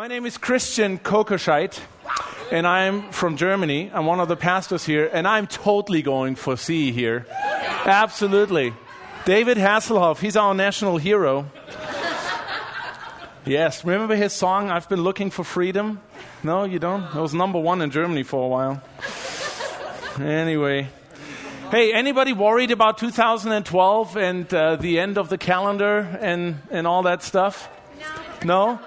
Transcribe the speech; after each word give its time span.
My 0.00 0.06
name 0.06 0.24
is 0.24 0.38
Christian 0.38 0.98
Kokerscheit, 0.98 1.78
and 2.50 2.66
I'm 2.66 3.10
from 3.10 3.36
Germany. 3.36 3.90
I'm 3.92 4.06
one 4.06 4.18
of 4.18 4.28
the 4.28 4.34
pastors 4.34 4.82
here, 4.82 5.10
and 5.12 5.28
I'm 5.28 5.46
totally 5.46 6.00
going 6.00 6.36
for 6.36 6.56
C 6.56 6.90
here. 6.90 7.26
Absolutely. 7.84 8.72
David 9.26 9.58
Hasselhoff, 9.58 10.20
he's 10.20 10.38
our 10.38 10.54
national 10.54 10.96
hero. 10.96 11.50
Yes, 13.44 13.84
remember 13.84 14.16
his 14.16 14.32
song, 14.32 14.70
I've 14.70 14.88
Been 14.88 15.02
Looking 15.02 15.28
for 15.28 15.44
Freedom? 15.44 16.00
No, 16.42 16.64
you 16.64 16.78
don't? 16.78 17.02
It 17.02 17.20
was 17.20 17.34
number 17.34 17.58
one 17.58 17.82
in 17.82 17.90
Germany 17.90 18.22
for 18.22 18.42
a 18.42 18.48
while. 18.48 18.82
Anyway. 20.18 20.88
Hey, 21.70 21.92
anybody 21.92 22.32
worried 22.32 22.70
about 22.70 22.96
2012 22.96 24.16
and 24.16 24.54
uh, 24.54 24.76
the 24.76 24.98
end 24.98 25.18
of 25.18 25.28
the 25.28 25.36
calendar 25.36 25.98
and, 26.22 26.60
and 26.70 26.86
all 26.86 27.02
that 27.02 27.22
stuff? 27.22 27.68
No? 28.42 28.80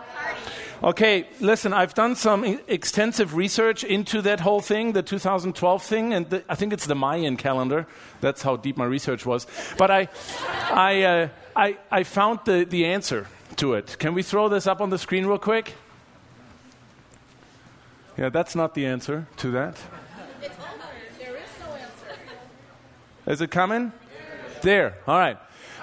Okay, 0.83 1.27
listen, 1.39 1.71
I've 1.71 1.93
done 1.93 2.13
some 2.17 2.43
extensive 2.67 3.35
research 3.35 3.85
into 3.85 4.21
that 4.23 4.41
whole 4.41 4.59
thing, 4.59 4.91
the 4.91 5.01
2012 5.01 5.81
thing, 5.81 6.13
and 6.13 6.29
the, 6.29 6.43
I 6.49 6.55
think 6.55 6.73
it's 6.73 6.85
the 6.85 6.95
Mayan 6.95 7.37
calendar. 7.37 7.87
That's 8.19 8.41
how 8.41 8.57
deep 8.57 8.75
my 8.75 8.83
research 8.83 9.25
was. 9.25 9.47
But 9.77 9.89
I, 9.89 10.09
I, 10.69 11.03
uh, 11.03 11.29
I, 11.55 11.77
I 11.89 12.03
found 12.03 12.39
the, 12.43 12.65
the 12.65 12.83
answer 12.83 13.27
to 13.55 13.75
it. 13.75 13.95
Can 13.97 14.13
we 14.13 14.23
throw 14.23 14.49
this 14.49 14.67
up 14.67 14.81
on 14.81 14.89
the 14.89 14.97
screen 14.97 15.25
real 15.25 15.37
quick? 15.37 15.73
Yeah, 18.17 18.27
that's 18.27 18.53
not 18.53 18.73
the 18.73 18.85
answer 18.85 19.25
to 19.37 19.51
that. 19.51 19.77
It's 20.41 20.53
over. 20.55 20.67
There 21.17 21.29
is 21.29 21.49
no 21.61 21.75
answer. 21.75 23.31
Is 23.31 23.39
it 23.39 23.51
coming? 23.51 23.93
There. 24.63 24.97
All 25.07 25.17
right. 25.17 25.37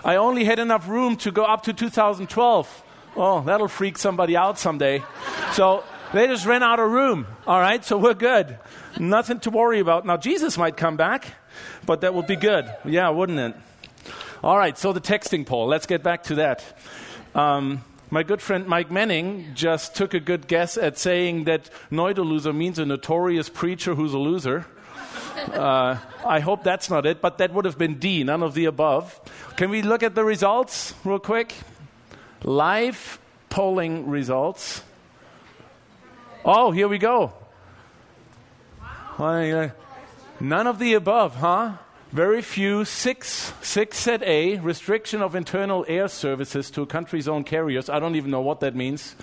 I 0.05 0.17
only 0.17 0.45
had 0.45 0.59
enough 0.59 0.87
room 0.87 1.17
to 1.17 1.31
go 1.31 1.45
up 1.45 1.63
to 1.63 1.73
2012. 1.73 2.83
Oh, 3.17 3.43
that'll 3.43 3.69
freak 3.69 3.99
somebody 3.99 4.37
out 4.37 4.59
someday. 4.59 5.03
So 5.53 5.85
they 6.13 6.27
just 6.27 6.47
ran 6.47 6.63
out 6.63 6.81
of 6.81 6.91
room. 6.91 7.27
All 7.47 7.61
right, 7.61 7.85
so 7.85 7.99
we're 7.99 8.15
good. 8.15 8.59
Nothing 8.99 9.41
to 9.41 9.51
worry 9.51 9.81
about. 9.81 10.07
Now, 10.07 10.17
Jesus 10.17 10.57
might 10.59 10.77
come 10.77 10.97
back, 10.97 11.35
but 11.87 12.03
that 12.03 12.15
would 12.15 12.27
be 12.27 12.37
good. 12.37 12.73
Yeah, 12.85 13.09
wouldn't 13.11 13.39
it? 13.39 13.55
All 14.43 14.57
right, 14.57 14.77
so 14.77 14.93
the 14.93 15.01
texting 15.01 15.47
poll. 15.47 15.67
Let's 15.67 15.87
get 15.87 16.03
back 16.03 16.25
to 16.25 16.37
that. 16.37 16.65
Um, 17.35 17.85
my 18.11 18.23
good 18.23 18.43
friend 18.43 18.67
Mike 18.67 18.91
Manning 18.91 19.53
just 19.55 19.95
took 19.95 20.15
a 20.15 20.21
good 20.21 20.49
guess 20.49 20.77
at 20.77 20.99
saying 20.99 21.45
that 21.45 21.71
loser 21.91 22.53
means 22.53 22.79
a 22.79 22.87
notorious 22.87 23.49
preacher 23.49 23.95
who's 23.95 24.15
a 24.15 24.19
loser. 24.19 24.67
Uh, 25.53 25.97
I 26.27 26.41
hope 26.41 26.65
that's 26.65 26.91
not 26.91 27.07
it, 27.07 27.21
but 27.21 27.39
that 27.39 27.53
would 27.53 27.65
have 27.65 27.79
been 27.79 27.99
D, 27.99 28.25
none 28.25 28.43
of 28.43 28.55
the 28.55 28.65
above. 28.65 29.21
Can 29.57 29.71
we 29.71 29.83
look 29.83 30.03
at 30.03 30.15
the 30.15 30.25
results 30.25 30.93
real 31.05 31.19
quick? 31.19 31.55
Live 32.43 33.19
polling 33.51 34.09
results. 34.09 34.83
Oh, 36.45 36.71
here 36.71 36.89
we 36.89 36.99
go. 36.99 37.33
Uh, 39.19 39.69
none 40.41 40.67
of 40.67 40.79
the 40.79 40.95
above, 40.95 41.37
huh? 41.37 41.73
Very 42.13 42.41
few. 42.41 42.87
Six, 42.87 43.53
six 43.61 43.99
said 43.99 44.23
A, 44.23 44.57
restriction 44.59 45.21
of 45.21 45.35
internal 45.35 45.85
air 45.87 46.09
services 46.09 46.71
to 46.71 46.87
country's 46.87 47.29
own 47.29 47.45
carriers. 47.45 47.91
I 47.91 47.99
don't 47.99 48.17
even 48.17 48.31
know 48.31 48.41
what 48.41 48.61
that 48.61 48.75
means. 48.75 49.15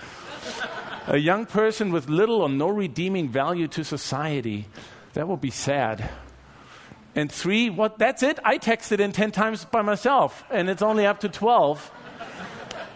a 1.07 1.17
young 1.17 1.47
person 1.47 1.91
with 1.91 2.07
little 2.07 2.41
or 2.41 2.49
no 2.49 2.67
redeeming 2.67 3.29
value 3.29 3.67
to 3.69 3.83
society. 3.83 4.67
That 5.13 5.27
will 5.27 5.37
be 5.37 5.49
sad. 5.49 6.07
And 7.15 7.31
three, 7.31 7.71
what? 7.71 7.97
That's 7.97 8.21
it. 8.21 8.37
I 8.45 8.59
texted 8.59 8.99
in 8.99 9.11
10 9.11 9.31
times 9.31 9.65
by 9.65 9.81
myself, 9.81 10.43
and 10.51 10.69
it's 10.69 10.83
only 10.83 11.07
up 11.07 11.21
to 11.21 11.29
12. 11.29 11.91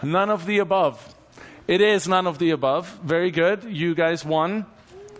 None 0.03 0.31
of 0.31 0.47
the 0.47 0.57
above. 0.57 1.13
It 1.67 1.80
is 1.80 2.07
none 2.07 2.25
of 2.25 2.39
the 2.39 2.49
above. 2.49 2.99
Very 3.03 3.30
good. 3.30 3.63
You 3.63 3.94
guys 3.94 4.25
won. 4.25 4.66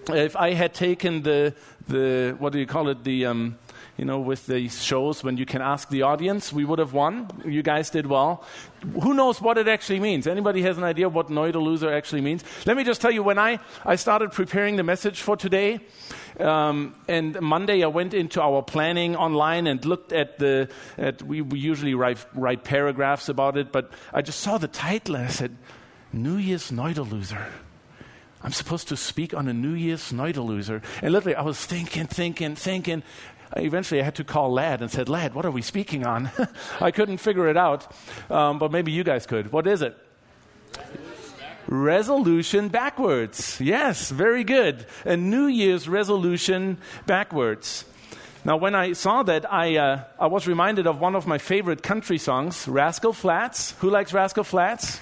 If 0.09 0.35
I 0.35 0.53
had 0.53 0.73
taken 0.73 1.21
the, 1.21 1.53
the 1.88 2.35
what 2.39 2.51
do 2.51 2.57
you 2.59 2.65
call 2.65 2.89
it, 2.89 3.03
the, 3.03 3.27
um, 3.27 3.59
you 4.02 4.07
know, 4.07 4.19
with 4.19 4.47
these 4.47 4.83
shows 4.83 5.23
when 5.23 5.38
you 5.38 5.45
can 5.45 5.62
ask 5.62 5.89
the 5.89 6.01
audience, 6.01 6.51
we 6.51 6.66
would 6.66 6.79
have 6.79 6.91
won. 6.91 7.29
You 7.45 7.62
guys 7.62 7.91
did 7.91 8.07
well. 8.07 8.44
Who 9.03 9.13
knows 9.13 9.39
what 9.39 9.59
it 9.59 9.67
actually 9.67 10.00
means? 10.00 10.25
Anybody 10.25 10.63
has 10.63 10.79
an 10.79 10.84
idea 10.84 11.07
what 11.07 11.29
loser 11.29 11.94
actually 11.94 12.22
means? 12.22 12.44
Let 12.66 12.78
me 12.78 12.84
just 12.84 13.00
tell 13.00 13.12
you, 13.12 13.22
when 13.22 13.38
I, 13.38 13.59
I 13.85 13.97
started 13.97 14.31
preparing 14.31 14.75
the 14.75 14.81
message 14.81 15.22
for 15.22 15.38
today, 15.38 15.81
um, 16.39 16.95
and 17.07 17.39
Monday 17.41 17.84
I 17.84 17.88
went 17.88 18.16
into 18.16 18.41
our 18.41 18.63
planning 18.63 19.16
online 19.16 19.67
and 19.67 19.85
looked 19.85 20.13
at 20.13 20.39
the. 20.39 20.68
At, 20.97 21.22
we, 21.22 21.44
we 21.44 21.59
usually 21.59 21.94
write, 21.94 22.25
write 22.33 22.63
paragraphs 22.63 23.29
about 23.29 23.56
it, 23.56 23.72
but 23.72 23.91
I 24.12 24.23
just 24.23 24.39
saw 24.39 24.57
the 24.57 24.68
title 24.68 25.16
and 25.16 25.25
I 25.25 25.29
said, 25.29 25.56
New 26.12 26.38
Year's 26.38 26.72
Loser." 26.72 27.45
I'm 28.44 28.51
supposed 28.51 28.88
to 28.88 28.97
speak 28.97 29.35
on 29.35 29.47
a 29.47 29.53
New 29.53 29.73
Year's 29.73 30.12
Loser," 30.12 30.81
And 31.03 31.13
literally, 31.13 31.35
I 31.35 31.44
was 31.44 31.63
thinking, 31.63 32.07
thinking, 32.07 32.56
thinking. 32.56 33.03
Eventually, 33.57 34.01
I 34.01 34.03
had 34.03 34.16
to 34.16 34.23
call 34.23 34.51
Lad 34.51 34.81
and 34.81 34.89
said, 34.89 35.09
Lad, 35.09 35.34
what 35.34 35.45
are 35.45 35.51
we 35.51 35.62
speaking 35.62 36.06
on? 36.06 36.31
I 36.81 36.91
couldn't 36.91 37.17
figure 37.17 37.47
it 37.47 37.57
out, 37.57 37.91
um, 38.29 38.59
but 38.59 38.72
maybe 38.72 38.91
you 38.91 39.03
guys 39.03 39.25
could. 39.25 39.51
What 39.51 39.67
is 39.67 39.81
it? 39.81 39.97
resolution 41.67 42.67
backwards. 42.67 43.59
Yes, 43.62 44.12
very 44.12 44.44
good. 44.44 44.85
A 45.06 45.16
New 45.16 45.45
Year's 45.45 45.88
resolution 45.88 46.78
backwards. 47.06 47.85
Now, 48.44 48.57
when 48.57 48.75
I 48.75 48.94
saw 48.94 49.23
that, 49.23 49.51
I, 49.51 49.78
uh, 49.78 50.03
I 50.19 50.28
was 50.28 50.47
reminded 50.47 50.85
of 50.85 51.00
one 51.00 51.16
of 51.16 51.28
my 51.28 51.38
favorite 51.38 51.81
country 51.81 52.18
songs, 52.18 52.68
Rascal 52.68 53.13
Flatts. 53.13 53.75
Who 53.79 53.89
likes 53.89 54.13
Rascal 54.13 54.44
Flatts? 54.44 55.00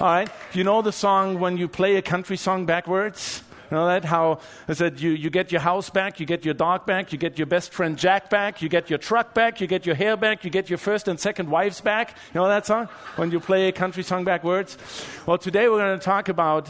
All 0.00 0.06
right. 0.06 0.30
You 0.52 0.64
know 0.64 0.82
the 0.82 0.92
song 0.92 1.38
when 1.40 1.56
you 1.56 1.68
play 1.68 1.96
a 1.96 2.02
country 2.02 2.36
song 2.36 2.64
backwards? 2.64 3.42
You 3.70 3.76
know 3.76 3.86
that? 3.86 4.04
How 4.04 4.38
I 4.68 4.74
said 4.74 5.00
you, 5.00 5.10
you 5.10 5.28
get 5.28 5.50
your 5.50 5.60
house 5.60 5.90
back, 5.90 6.20
you 6.20 6.26
get 6.26 6.44
your 6.44 6.54
dog 6.54 6.86
back, 6.86 7.12
you 7.12 7.18
get 7.18 7.36
your 7.36 7.46
best 7.46 7.72
friend 7.72 7.98
Jack 7.98 8.30
back, 8.30 8.62
you 8.62 8.68
get 8.68 8.88
your 8.88 8.98
truck 8.98 9.34
back, 9.34 9.60
you 9.60 9.66
get 9.66 9.86
your 9.86 9.96
hair 9.96 10.16
back, 10.16 10.44
you 10.44 10.50
get 10.50 10.70
your 10.70 10.78
first 10.78 11.08
and 11.08 11.18
second 11.18 11.50
wives 11.50 11.80
back. 11.80 12.16
You 12.32 12.40
know 12.40 12.48
that 12.48 12.64
song? 12.66 12.86
When 13.16 13.32
you 13.32 13.40
play 13.40 13.66
a 13.66 13.72
country 13.72 14.04
song 14.04 14.24
backwards? 14.24 14.78
Well, 15.26 15.38
today 15.38 15.68
we're 15.68 15.78
going 15.78 15.98
to 15.98 16.04
talk 16.04 16.28
about 16.28 16.68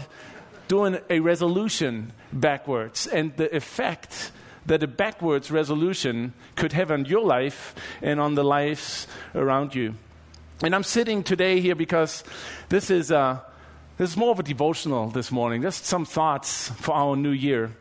doing 0.68 0.98
a 1.10 1.20
resolution 1.20 2.12
backwards 2.32 3.06
and 3.06 3.36
the 3.36 3.54
effect 3.54 4.32
that 4.64 4.82
a 4.82 4.86
backwards 4.86 5.50
resolution 5.50 6.32
could 6.54 6.72
have 6.72 6.90
on 6.90 7.04
your 7.04 7.24
life 7.24 7.74
and 8.00 8.18
on 8.18 8.36
the 8.36 8.42
lives 8.42 9.06
around 9.34 9.74
you. 9.74 9.94
And 10.62 10.74
I'm 10.74 10.82
sitting 10.82 11.22
today 11.22 11.60
here 11.60 11.74
because 11.74 12.24
this 12.70 12.90
is. 12.90 13.12
Uh, 13.12 13.40
this 13.98 14.10
is 14.10 14.16
more 14.16 14.30
of 14.30 14.38
a 14.38 14.42
devotional 14.42 15.08
this 15.08 15.32
morning, 15.32 15.62
just 15.62 15.86
some 15.86 16.04
thoughts 16.04 16.68
for 16.68 16.94
our 16.94 17.16
new 17.16 17.30
year. 17.30 17.74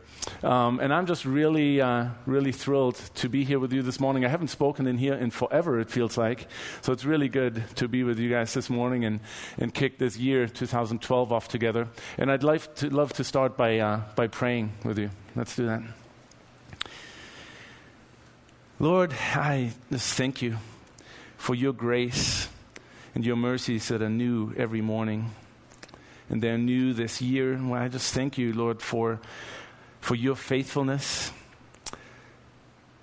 Um, 0.43 0.79
and 0.79 0.93
I'm 0.93 1.05
just 1.07 1.25
really, 1.25 1.81
uh, 1.81 2.07
really 2.25 2.53
thrilled 2.53 2.95
to 3.15 3.27
be 3.27 3.43
here 3.43 3.59
with 3.59 3.73
you 3.73 3.81
this 3.81 3.99
morning. 3.99 4.23
I 4.23 4.29
haven't 4.29 4.47
spoken 4.47 4.87
in 4.87 4.97
here 4.97 5.13
in 5.13 5.29
forever, 5.29 5.77
it 5.77 5.89
feels 5.89 6.17
like. 6.17 6.47
So 6.81 6.93
it's 6.93 7.03
really 7.03 7.27
good 7.27 7.63
to 7.75 7.89
be 7.89 8.03
with 8.03 8.17
you 8.17 8.29
guys 8.29 8.53
this 8.53 8.69
morning 8.69 9.03
and, 9.03 9.19
and 9.57 9.73
kick 9.73 9.97
this 9.97 10.17
year 10.17 10.47
2012 10.47 11.33
off 11.33 11.49
together. 11.49 11.89
And 12.17 12.31
I'd 12.31 12.43
like 12.43 12.75
to, 12.75 12.89
love 12.89 13.11
to 13.13 13.23
start 13.25 13.57
by, 13.57 13.79
uh, 13.79 14.01
by 14.15 14.27
praying 14.27 14.71
with 14.85 14.97
you. 14.97 15.09
Let's 15.35 15.55
do 15.55 15.65
that. 15.65 15.83
Lord, 18.79 19.13
I 19.33 19.73
just 19.91 20.13
thank 20.17 20.41
you 20.41 20.57
for 21.37 21.55
your 21.55 21.73
grace 21.73 22.47
and 23.13 23.25
your 23.25 23.35
mercies 23.35 23.89
that 23.89 24.01
are 24.01 24.09
new 24.09 24.53
every 24.57 24.81
morning 24.81 25.31
and 26.29 26.41
they're 26.41 26.57
new 26.57 26.93
this 26.93 27.21
year. 27.21 27.59
Well, 27.61 27.81
I 27.81 27.87
just 27.87 28.13
thank 28.13 28.37
you, 28.37 28.53
Lord, 28.53 28.81
for, 28.81 29.19
for 30.01 30.15
your 30.15 30.35
faithfulness. 30.35 31.31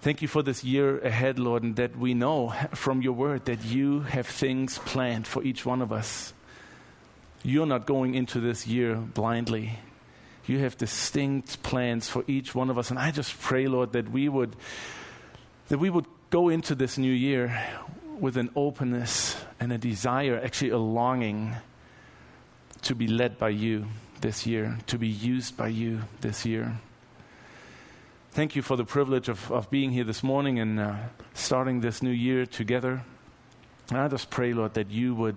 Thank 0.01 0.21
you 0.21 0.29
for 0.29 0.43
this 0.43 0.65
year 0.65 0.99
ahead, 0.99 1.39
Lord, 1.39 1.63
and 1.63 1.77
that 1.77 1.97
we 1.97 2.13
know 2.13 2.53
from 2.75 3.03
your 3.03 3.13
word 3.13 3.45
that 3.45 3.65
you 3.65 4.01
have 4.01 4.27
things 4.27 4.79
planned 4.79 5.27
for 5.27 5.45
each 5.45 5.65
one 5.65 5.81
of 5.81 5.93
us. 5.93 6.35
You're 7.45 7.67
not 7.67 7.87
going 7.87 8.15
into 8.15 8.41
this 8.41 8.67
year 8.67 8.97
blindly. 8.97 9.79
You 10.47 10.59
have 10.59 10.77
distinct 10.77 11.63
plans 11.63 12.09
for 12.09 12.25
each 12.27 12.55
one 12.55 12.69
of 12.69 12.79
us. 12.79 12.91
And 12.91 12.99
I 12.99 13.13
just 13.13 13.41
pray, 13.41 13.69
Lord, 13.69 13.93
that 13.93 14.11
we 14.11 14.29
would 14.29 14.57
that 15.69 15.79
we 15.79 15.89
would 15.89 16.07
go 16.31 16.49
into 16.49 16.75
this 16.75 16.99
new 16.99 17.13
year 17.13 17.57
with 18.19 18.37
an 18.37 18.51
openness 18.57 19.37
and 19.61 19.73
a 19.73 19.79
desire, 19.79 20.41
actually 20.43 20.71
a 20.71 20.79
longing 20.79 21.55
to 22.83 22.95
be 22.95 23.07
led 23.07 23.39
by 23.39 23.51
you 23.51 23.87
this 24.21 24.47
year, 24.47 24.79
to 24.87 24.99
be 24.99 25.09
used 25.09 25.57
by 25.57 25.69
you 25.69 26.03
this 26.21 26.45
year. 26.45 26.79
Thank 28.33 28.57
you 28.57 28.63
for 28.63 28.77
the 28.77 28.85
privilege 28.85 29.29
of, 29.29 29.51
of 29.51 29.71
being 29.71 29.91
here 29.91 30.05
this 30.05 30.23
morning 30.23 30.59
and 30.59 30.81
uh, 30.81 30.95
starting 31.35 31.81
this 31.81 32.03
new 32.03 32.11
year 32.11 32.47
together. 32.47 33.03
And 33.91 33.99
I 33.99 34.09
just 34.09 34.31
pray, 34.31 34.53
Lord, 34.53 34.75
that 34.75 34.91
you 34.91 35.15
would 35.15 35.37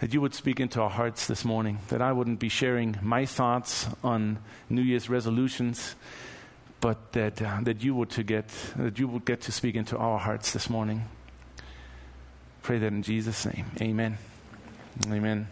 that 0.00 0.12
you 0.12 0.20
would 0.20 0.34
speak 0.34 0.60
into 0.60 0.82
our 0.82 0.90
hearts 0.90 1.26
this 1.28 1.44
morning, 1.44 1.78
that 1.88 2.02
I 2.02 2.12
wouldn't 2.12 2.38
be 2.38 2.48
sharing 2.48 2.98
my 3.00 3.24
thoughts 3.24 3.86
on 4.02 4.38
New 4.68 4.82
Year's 4.82 5.08
resolutions, 5.08 5.94
but 6.80 7.12
that, 7.12 7.40
uh, 7.40 7.60
that, 7.62 7.82
you 7.82 7.94
would 7.94 8.10
to 8.10 8.22
get, 8.22 8.48
that 8.76 8.98
you 8.98 9.08
would 9.08 9.24
get 9.24 9.40
to 9.42 9.52
speak 9.52 9.76
into 9.76 9.96
our 9.96 10.18
hearts 10.18 10.52
this 10.52 10.68
morning. 10.68 11.04
Pray 12.62 12.78
that 12.78 12.88
in 12.88 13.02
Jesus' 13.02 13.46
name. 13.46 13.64
Amen. 13.80 14.18
Amen. 15.06 15.46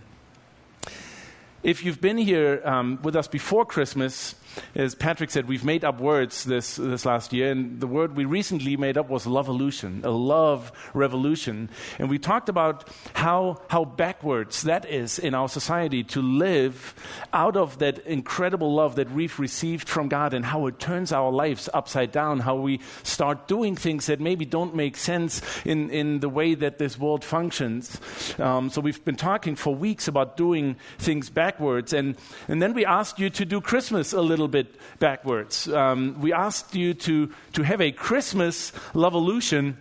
If 1.63 1.85
you've 1.85 2.01
been 2.01 2.19
here 2.19 2.61
um, 2.65 2.99
with 3.03 3.15
us 3.17 3.29
before 3.29 3.65
Christmas, 3.65 4.35
as 4.75 4.95
Patrick 4.95 5.31
said, 5.31 5.49
we've 5.49 5.65
made 5.65 5.85
up 5.85 6.01
words 6.01 6.45
this, 6.45 6.77
this 6.77 7.05
last 7.05 7.33
year, 7.33 7.51
and 7.51 7.81
the 7.81 7.87
word 7.87 8.17
we 8.17 8.25
recently 8.25 8.77
made 8.77 8.97
up 8.97 9.09
was 9.09 9.27
lovolution, 9.27 10.05
a 10.05 10.11
love 10.11 10.73
revolution. 10.95 11.71
And 11.99 12.09
we 12.09 12.19
talked 12.19 12.49
about 12.49 12.89
how, 13.15 13.61
how 13.69 13.85
backwards 13.85 14.63
that 14.63 14.85
is 14.85 15.19
in 15.19 15.35
our 15.35 15.49
society 15.49 16.05
to 16.05 16.23
live 16.23 16.95
out 17.33 17.57
of 17.57 17.79
that 17.79 17.99
incredible 18.07 18.75
love 18.75 18.97
that 18.97 19.11
we've 19.11 19.39
received 19.39 19.89
from 19.89 20.09
God 20.09 20.35
and 20.35 20.45
how 20.45 20.67
it 20.67 20.79
turns 20.79 21.13
our 21.13 21.31
lives 21.31 21.69
upside 21.75 22.13
down, 22.13 22.41
how 22.41 22.57
we 22.57 22.81
start 23.03 23.49
doing 23.49 23.77
things 23.77 24.07
that 24.07 24.21
maybe 24.21 24.45
don't 24.45 24.75
make 24.75 24.97
sense 24.97 25.43
in, 25.65 25.91
in 25.91 26.21
the 26.21 26.29
way 26.29 26.55
that 26.55 26.79
this 26.79 26.99
world 26.99 27.25
functions. 27.25 28.01
Um, 28.39 28.71
so 28.71 28.81
we've 28.81 29.05
been 29.05 29.17
talking 29.17 29.57
for 29.57 29.75
weeks 29.75 30.09
about 30.09 30.37
doing 30.37 30.77
things 30.99 31.31
backwards, 31.31 31.93
and, 31.93 32.17
and 32.49 32.63
then 32.63 32.75
we 32.75 32.85
asked 32.85 33.19
you 33.19 33.31
to 33.31 33.45
do 33.45 33.61
Christmas 33.61 34.13
a 34.13 34.21
little 34.21 34.42
little 34.43 34.49
bit 34.49 34.75
backwards. 34.99 35.69
Um, 35.69 36.21
we 36.21 36.33
asked 36.33 36.75
you 36.75 36.95
to, 36.95 37.31
to 37.53 37.63
have 37.63 37.81
a 37.81 37.93
Christmas 37.93 38.73
Lovolution 38.93 39.77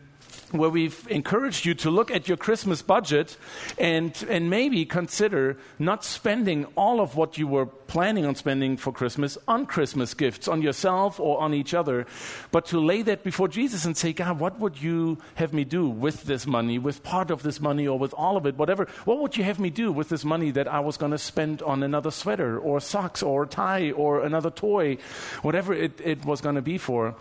where 0.52 0.70
we've 0.70 1.08
encouraged 1.10 1.66
you 1.66 1.74
to 1.74 1.90
look 1.90 2.12
at 2.12 2.28
your 2.28 2.38
Christmas 2.38 2.82
budget 2.82 3.38
and, 3.80 4.24
and 4.30 4.50
maybe 4.50 4.86
consider 4.86 5.58
not 5.80 6.04
spending 6.04 6.66
all 6.76 7.00
of 7.00 7.16
what 7.16 7.38
you 7.38 7.48
were 7.48 7.66
planning 7.92 8.26
on 8.26 8.34
spending 8.36 8.78
for 8.78 8.94
Christmas 8.94 9.38
on 9.50 9.66
Christmas 9.66 10.14
gifts, 10.14 10.48
on 10.48 10.62
yourself 10.62 11.20
or 11.20 11.42
on 11.42 11.54
each 11.54 11.74
other, 11.74 12.06
but 12.50 12.66
to 12.68 12.80
lay 12.80 13.02
that 13.02 13.22
before 13.22 13.50
Jesus 13.50 13.84
and 13.84 13.98
say, 13.98 14.14
God, 14.14 14.40
what 14.40 14.58
would 14.62 14.82
you 14.82 15.18
have 15.36 15.52
me 15.52 15.66
do 15.66 15.90
with 15.90 16.24
this 16.24 16.48
money, 16.48 16.80
with 16.80 17.04
part 17.04 17.30
of 17.30 17.44
this 17.44 17.60
money 17.60 17.86
or 17.86 18.00
with 18.00 18.14
all 18.14 18.38
of 18.38 18.46
it, 18.46 18.56
whatever? 18.56 18.88
What 19.04 19.20
would 19.20 19.36
you 19.36 19.44
have 19.44 19.60
me 19.60 19.70
do 19.70 19.92
with 19.92 20.08
this 20.08 20.24
money 20.24 20.52
that 20.52 20.70
I 20.70 20.80
was 20.80 20.96
going 20.96 21.12
to 21.12 21.18
spend 21.18 21.62
on 21.64 21.84
another 21.84 22.12
sweater 22.12 22.58
or 22.58 22.80
socks 22.80 23.22
or 23.22 23.46
tie 23.46 23.92
or 23.92 24.24
another 24.24 24.52
toy, 24.52 24.98
whatever 25.42 25.74
it, 25.74 26.00
it 26.02 26.24
was 26.24 26.40
going 26.40 26.56
to 26.56 26.62
be 26.62 26.78
for? 26.78 27.16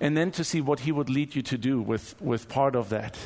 and 0.00 0.16
then 0.16 0.30
to 0.32 0.42
see 0.42 0.60
what 0.60 0.80
He 0.80 0.92
would 0.92 1.08
lead 1.08 1.34
you 1.34 1.42
to 1.42 1.56
do 1.56 1.80
with, 1.80 2.20
with 2.20 2.48
part 2.48 2.74
of 2.74 2.88
that. 2.88 3.16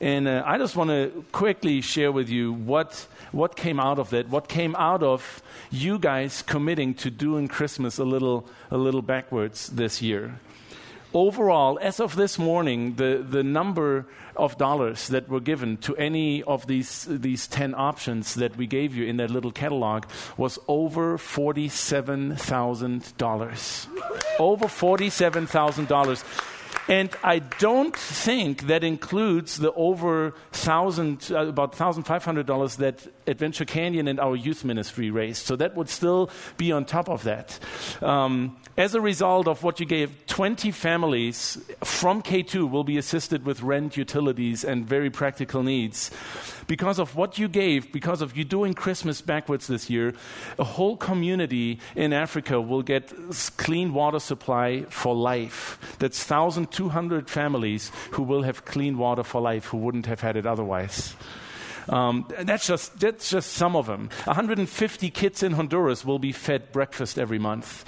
And 0.00 0.28
uh, 0.28 0.42
I 0.46 0.58
just 0.58 0.76
want 0.76 0.90
to 0.90 1.24
quickly 1.32 1.80
share 1.80 2.12
with 2.12 2.28
you 2.28 2.52
what, 2.52 3.06
what 3.32 3.56
came 3.56 3.80
out 3.80 3.98
of 3.98 4.10
that, 4.10 4.28
what 4.28 4.48
came 4.48 4.76
out 4.76 5.02
of 5.02 5.42
you 5.70 5.98
guys 5.98 6.42
committing 6.42 6.94
to 6.94 7.10
doing 7.10 7.48
Christmas 7.48 7.98
a 7.98 8.04
little, 8.04 8.46
a 8.70 8.76
little 8.76 9.02
backwards 9.02 9.68
this 9.68 10.00
year 10.00 10.38
overall, 11.14 11.78
as 11.80 12.00
of 12.00 12.16
this 12.16 12.38
morning, 12.38 12.96
the, 12.96 13.24
the 13.28 13.42
number 13.42 14.06
of 14.36 14.58
dollars 14.58 15.08
that 15.08 15.26
were 15.28 15.40
given 15.40 15.76
to 15.78 15.96
any 15.96 16.44
of 16.44 16.66
these, 16.66 17.06
these 17.08 17.46
10 17.46 17.74
options 17.74 18.34
that 18.34 18.54
we 18.56 18.66
gave 18.66 18.94
you 18.94 19.06
in 19.06 19.16
that 19.16 19.30
little 19.30 19.50
catalog 19.50 20.04
was 20.36 20.58
over 20.68 21.16
$47,000. 21.18 23.88
over 24.38 24.66
$47,000. 24.66 26.57
And 26.88 27.10
I 27.22 27.40
don't 27.40 27.94
think 27.94 28.62
that 28.68 28.82
includes 28.82 29.58
the 29.58 29.72
over 29.74 30.32
thousand, 30.52 31.30
uh, 31.30 31.46
about 31.48 31.74
thousand 31.74 32.04
five 32.04 32.24
hundred 32.24 32.46
dollars 32.46 32.76
that 32.76 33.06
Adventure 33.28 33.64
Canyon 33.64 34.08
and 34.08 34.18
our 34.18 34.34
youth 34.34 34.64
ministry 34.64 35.10
raised. 35.10 35.46
So 35.46 35.56
that 35.56 35.76
would 35.76 35.88
still 35.88 36.30
be 36.56 36.72
on 36.72 36.84
top 36.84 37.08
of 37.08 37.24
that. 37.24 37.58
Um, 38.02 38.56
as 38.76 38.94
a 38.94 39.00
result 39.00 39.48
of 39.48 39.62
what 39.62 39.80
you 39.80 39.86
gave, 39.86 40.26
20 40.26 40.70
families 40.70 41.58
from 41.82 42.22
K2 42.22 42.70
will 42.70 42.84
be 42.84 42.96
assisted 42.96 43.44
with 43.44 43.62
rent, 43.62 43.96
utilities, 43.96 44.64
and 44.64 44.86
very 44.86 45.10
practical 45.10 45.62
needs. 45.62 46.10
Because 46.66 46.98
of 46.98 47.16
what 47.16 47.38
you 47.38 47.48
gave, 47.48 47.92
because 47.92 48.22
of 48.22 48.36
you 48.36 48.44
doing 48.44 48.74
Christmas 48.74 49.20
backwards 49.20 49.66
this 49.66 49.90
year, 49.90 50.14
a 50.58 50.64
whole 50.64 50.96
community 50.96 51.80
in 51.96 52.12
Africa 52.12 52.60
will 52.60 52.82
get 52.82 53.12
clean 53.56 53.94
water 53.94 54.20
supply 54.20 54.82
for 54.90 55.14
life. 55.14 55.78
That's 55.98 56.28
1,200 56.28 57.28
families 57.28 57.90
who 58.12 58.22
will 58.22 58.42
have 58.42 58.64
clean 58.64 58.98
water 58.98 59.24
for 59.24 59.40
life 59.40 59.66
who 59.66 59.78
wouldn't 59.78 60.06
have 60.06 60.20
had 60.20 60.36
it 60.36 60.46
otherwise. 60.46 61.16
Um, 61.88 62.26
that's, 62.40 62.66
just, 62.66 62.98
that's 63.00 63.30
just 63.30 63.52
some 63.52 63.76
of 63.76 63.86
them. 63.86 64.10
150 64.24 65.10
kids 65.10 65.42
in 65.42 65.52
Honduras 65.52 66.04
will 66.04 66.18
be 66.18 66.32
fed 66.32 66.72
breakfast 66.72 67.18
every 67.18 67.38
month. 67.38 67.84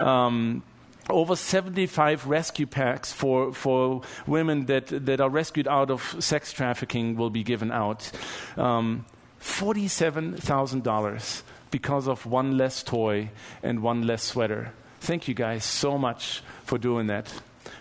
Um, 0.00 0.62
over 1.10 1.36
75 1.36 2.26
rescue 2.26 2.66
packs 2.66 3.12
for, 3.12 3.52
for 3.52 4.02
women 4.26 4.66
that, 4.66 4.86
that 4.86 5.20
are 5.20 5.28
rescued 5.28 5.68
out 5.68 5.90
of 5.90 6.16
sex 6.18 6.52
trafficking 6.52 7.16
will 7.16 7.30
be 7.30 7.42
given 7.42 7.70
out. 7.70 8.10
Um, 8.56 9.04
$47,000 9.40 11.42
because 11.70 12.08
of 12.08 12.24
one 12.24 12.56
less 12.56 12.82
toy 12.82 13.30
and 13.62 13.82
one 13.82 14.06
less 14.06 14.22
sweater. 14.22 14.72
Thank 15.00 15.28
you 15.28 15.34
guys 15.34 15.64
so 15.64 15.98
much 15.98 16.42
for 16.64 16.78
doing 16.78 17.08
that, 17.08 17.28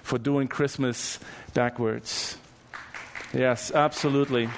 for 0.01 0.17
doing 0.17 0.49
Christmas 0.49 1.19
backwards. 1.53 2.37
Yes, 3.33 3.71
absolutely. 3.71 4.49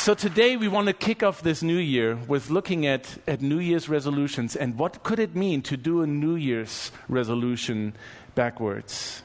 So 0.00 0.14
today 0.14 0.56
we 0.56 0.66
want 0.66 0.86
to 0.86 0.94
kick 0.94 1.22
off 1.22 1.42
this 1.42 1.62
new 1.62 1.76
year 1.76 2.16
with 2.26 2.48
looking 2.48 2.86
at, 2.86 3.18
at 3.28 3.42
New 3.42 3.58
Year's 3.58 3.86
resolutions 3.86 4.56
and 4.56 4.78
what 4.78 5.02
could 5.02 5.18
it 5.18 5.36
mean 5.36 5.60
to 5.64 5.76
do 5.76 6.00
a 6.00 6.06
New 6.06 6.36
Year's 6.36 6.90
resolution 7.06 7.92
backwards. 8.34 9.22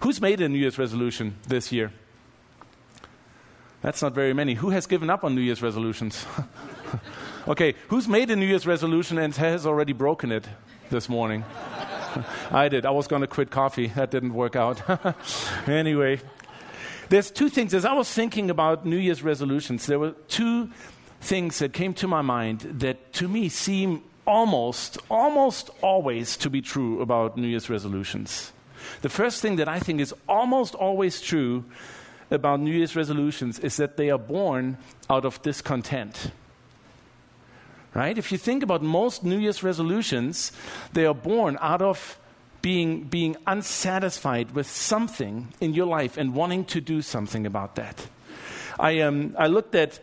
Who's 0.00 0.20
made 0.20 0.42
a 0.42 0.50
New 0.50 0.58
Year's 0.58 0.78
resolution 0.78 1.36
this 1.48 1.72
year? 1.72 1.92
That's 3.80 4.02
not 4.02 4.12
very 4.12 4.34
many. 4.34 4.52
Who 4.52 4.68
has 4.68 4.86
given 4.86 5.08
up 5.08 5.24
on 5.24 5.34
New 5.34 5.40
Year's 5.40 5.62
resolutions? 5.62 6.26
okay, 7.48 7.74
who's 7.88 8.06
made 8.06 8.30
a 8.30 8.36
New 8.36 8.46
Year's 8.46 8.66
resolution 8.66 9.16
and 9.16 9.34
has 9.36 9.64
already 9.64 9.94
broken 9.94 10.30
it 10.30 10.46
this 10.90 11.08
morning? 11.08 11.42
I 12.50 12.68
did. 12.68 12.84
I 12.84 12.90
was 12.90 13.06
going 13.08 13.22
to 13.22 13.28
quit 13.28 13.50
coffee. 13.50 13.86
That 13.86 14.10
didn't 14.10 14.34
work 14.34 14.56
out. 14.56 14.82
anyway, 15.66 16.20
there's 17.08 17.30
two 17.30 17.48
things. 17.48 17.74
As 17.74 17.84
I 17.84 17.92
was 17.92 18.10
thinking 18.10 18.50
about 18.50 18.84
New 18.84 18.96
Year's 18.96 19.22
resolutions, 19.22 19.86
there 19.86 19.98
were 19.98 20.12
two 20.28 20.70
things 21.20 21.58
that 21.58 21.72
came 21.72 21.94
to 21.94 22.08
my 22.08 22.22
mind 22.22 22.60
that 22.60 23.12
to 23.14 23.28
me 23.28 23.48
seem 23.48 24.02
almost, 24.26 24.98
almost 25.08 25.70
always 25.82 26.36
to 26.38 26.50
be 26.50 26.60
true 26.60 27.00
about 27.00 27.36
New 27.36 27.46
Year's 27.46 27.70
resolutions. 27.70 28.52
The 29.02 29.08
first 29.08 29.40
thing 29.40 29.56
that 29.56 29.68
I 29.68 29.78
think 29.78 30.00
is 30.00 30.14
almost 30.28 30.74
always 30.74 31.20
true 31.20 31.64
about 32.30 32.60
New 32.60 32.72
Year's 32.72 32.96
resolutions 32.96 33.58
is 33.60 33.76
that 33.76 33.96
they 33.96 34.10
are 34.10 34.18
born 34.18 34.78
out 35.08 35.24
of 35.24 35.40
discontent. 35.42 36.30
Right? 37.94 38.18
If 38.18 38.30
you 38.30 38.36
think 38.36 38.62
about 38.62 38.82
most 38.82 39.24
New 39.24 39.38
Year's 39.38 39.62
resolutions, 39.62 40.52
they 40.92 41.06
are 41.06 41.14
born 41.14 41.56
out 41.60 41.80
of 41.80 42.18
being, 42.62 43.04
being 43.04 43.36
unsatisfied 43.46 44.52
with 44.52 44.68
something 44.68 45.52
in 45.60 45.74
your 45.74 45.86
life 45.86 46.16
and 46.16 46.34
wanting 46.34 46.64
to 46.66 46.80
do 46.80 47.02
something 47.02 47.46
about 47.46 47.76
that. 47.76 48.06
I, 48.78 49.00
um, 49.00 49.34
I 49.38 49.46
looked 49.46 49.74
at 49.74 50.00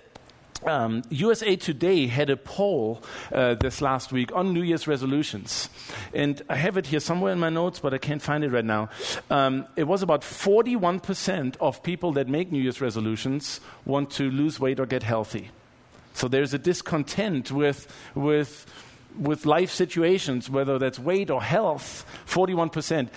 um, 0.66 1.04
USA 1.10 1.56
Today 1.56 2.08
had 2.08 2.30
a 2.30 2.38
poll 2.38 3.04
uh, 3.32 3.56
this 3.56 3.82
last 3.82 4.12
week 4.12 4.32
on 4.34 4.54
New 4.54 4.62
Year's 4.62 4.88
resolutions. 4.88 5.70
And 6.14 6.42
I 6.50 6.56
have 6.56 6.78
it 6.78 6.88
here 6.88 7.00
somewhere 7.00 7.34
in 7.34 7.40
my 7.40 7.50
notes, 7.50 7.80
but 7.80 7.94
I 7.94 7.98
can't 7.98 8.22
find 8.22 8.44
it 8.44 8.50
right 8.50 8.66
now. 8.66 8.90
Um, 9.30 9.68
it 9.76 9.86
was 9.86 10.02
about 10.02 10.22
41% 10.22 11.58
of 11.60 11.84
people 11.84 12.14
that 12.14 12.28
make 12.28 12.52
New 12.52 12.62
Year's 12.62 12.82
resolutions 12.82 13.60
want 13.86 14.12
to 14.12 14.30
lose 14.30 14.60
weight 14.60 14.80
or 14.80 14.86
get 14.86 15.04
healthy. 15.04 15.50
So 16.14 16.28
there's 16.28 16.54
a 16.54 16.60
discontent 16.60 17.52
with, 17.52 17.88
with 18.16 18.66
with 19.18 19.46
life 19.46 19.72
situations, 19.72 20.50
whether 20.50 20.80
that's 20.80 21.00
weight 21.00 21.30
or 21.30 21.42
health, 21.42 22.06
41%. 22.28 23.10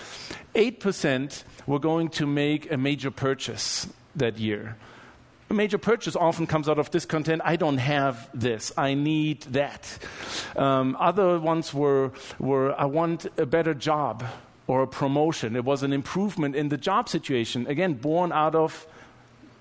8% 0.55 1.43
were 1.65 1.79
going 1.79 2.09
to 2.09 2.25
make 2.25 2.71
a 2.71 2.77
major 2.77 3.11
purchase 3.11 3.87
that 4.15 4.37
year. 4.37 4.77
A 5.49 5.53
major 5.53 5.77
purchase 5.77 6.15
often 6.15 6.45
comes 6.45 6.67
out 6.67 6.77
of 6.77 6.91
discontent. 6.91 7.41
I 7.45 7.55
don't 7.55 7.77
have 7.77 8.29
this. 8.33 8.73
I 8.75 8.95
need 8.95 9.41
that. 9.43 9.97
Um, 10.57 10.97
other 10.99 11.39
ones 11.39 11.73
were, 11.73 12.11
were 12.37 12.77
I 12.79 12.85
want 12.85 13.27
a 13.37 13.45
better 13.45 13.73
job 13.73 14.25
or 14.67 14.83
a 14.83 14.87
promotion. 14.87 15.55
It 15.55 15.63
was 15.63 15.83
an 15.83 15.93
improvement 15.93 16.55
in 16.55 16.67
the 16.67 16.77
job 16.77 17.07
situation, 17.07 17.65
again, 17.67 17.93
born 17.93 18.33
out 18.33 18.55
of 18.55 18.85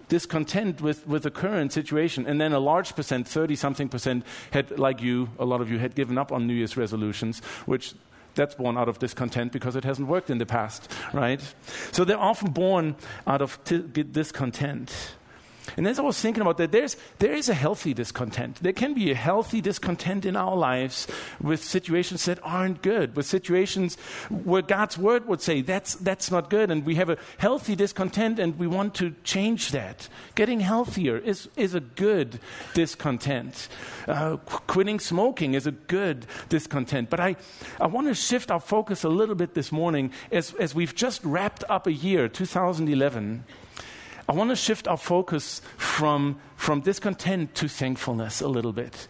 discontent 0.09 0.81
with, 0.81 1.07
with 1.07 1.23
the 1.23 1.31
current 1.31 1.73
situation. 1.73 2.27
And 2.27 2.41
then 2.41 2.53
a 2.53 2.61
large 2.61 2.95
percent, 2.95 3.27
30 3.27 3.57
something 3.57 3.89
percent, 3.89 4.25
had, 4.51 4.79
like 4.79 5.03
you, 5.03 5.31
a 5.39 5.45
lot 5.45 5.61
of 5.61 5.71
you 5.71 5.79
had 5.79 5.95
given 5.95 6.19
up 6.19 6.33
on 6.33 6.47
New 6.47 6.55
Year's 6.55 6.77
resolutions, 6.77 7.41
which 7.67 7.95
that's 8.35 8.55
born 8.55 8.77
out 8.77 8.89
of 8.89 8.99
discontent 8.99 9.51
because 9.51 9.77
it 9.77 9.85
hasn't 9.85 10.09
worked 10.09 10.31
in 10.31 10.39
the 10.39 10.47
past, 10.47 10.91
right? 11.13 11.41
So 11.93 12.05
they're 12.05 12.19
often 12.19 12.51
born 12.53 12.97
out 13.27 13.43
of 13.43 13.63
t- 13.65 13.79
discontent. 13.79 15.15
And 15.77 15.87
as 15.87 15.99
I 15.99 16.03
was 16.03 16.21
thinking 16.21 16.43
about 16.43 16.59
that, 16.59 16.73
there's, 16.73 16.97
there 17.19 17.33
is 17.33 17.49
a 17.49 17.55
healthy 17.55 17.95
discontent. 17.95 18.63
There 18.63 18.73
can 18.73 18.95
be 18.95 19.11
a 19.11 19.15
healthy 19.15 19.61
discontent 19.61 20.25
in 20.25 20.37
our 20.37 20.57
lives 20.57 21.07
with 21.41 21.63
situations 21.63 22.25
that 22.27 22.39
aren't 22.43 22.83
good, 22.83 23.17
with 23.17 23.27
situations 23.27 23.97
where 24.31 24.63
God's 24.63 24.97
word 24.99 25.27
would 25.27 25.41
say 25.41 25.63
that's, 25.63 25.95
that's 25.97 26.31
not 26.31 26.51
good. 26.51 26.71
And 26.71 26.85
we 26.85 26.95
have 26.97 27.11
a 27.11 27.19
healthy 27.39 27.75
discontent 27.75 28.39
and 28.39 28.59
we 28.59 28.67
want 28.67 28.95
to 28.97 29.15
change 29.25 29.73
that. 29.73 30.09
Getting 30.35 30.61
healthier 30.61 31.19
is, 31.19 31.49
is 31.57 31.75
a 31.75 31.81
good 31.81 32.39
discontent. 32.75 33.69
Uh, 34.07 34.37
qu- 34.37 34.59
quitting 34.67 35.01
smoking 35.01 35.55
is 35.55 35.67
a 35.67 35.73
good 35.73 36.27
discontent. 36.49 37.11
But 37.11 37.21
I, 37.21 37.37
I 37.81 37.87
want 37.87 38.07
to 38.09 38.15
shift 38.15 38.51
our 38.51 38.61
focus 38.61 39.05
a 39.05 39.09
little 39.09 39.35
bit 39.35 39.55
this 39.55 39.73
morning 39.73 40.13
as, 40.31 40.55
as 40.55 40.75
we've 40.75 40.95
just 40.95 41.25
wrapped 41.25 41.65
up 41.69 41.87
a 41.87 41.93
year, 41.93 42.29
2011. 42.29 43.45
I 44.29 44.33
want 44.33 44.51
to 44.51 44.57
shift 44.57 44.89
our 44.89 44.97
focus 44.97 45.63
from, 45.77 46.41
from 46.57 46.81
discontent 46.81 47.55
to 47.57 47.69
thankfulness 47.69 48.41
a 48.41 48.49
little 48.49 48.73
bit. 48.73 49.07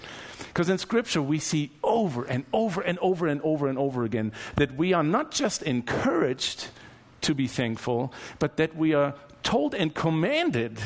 Because 0.48 0.68
in 0.68 0.76
Scripture, 0.76 1.22
we 1.22 1.38
see 1.38 1.70
over 1.82 2.24
and 2.24 2.44
over 2.52 2.82
and 2.82 2.98
over 2.98 3.26
and 3.26 3.40
over 3.42 3.66
and 3.66 3.78
over 3.78 4.04
again 4.04 4.32
that 4.56 4.76
we 4.76 4.92
are 4.92 5.02
not 5.02 5.30
just 5.30 5.62
encouraged 5.62 6.68
to 7.22 7.34
be 7.34 7.46
thankful, 7.46 8.12
but 8.38 8.58
that 8.58 8.76
we 8.76 8.92
are 8.92 9.14
told 9.42 9.74
and 9.74 9.94
commanded 9.94 10.78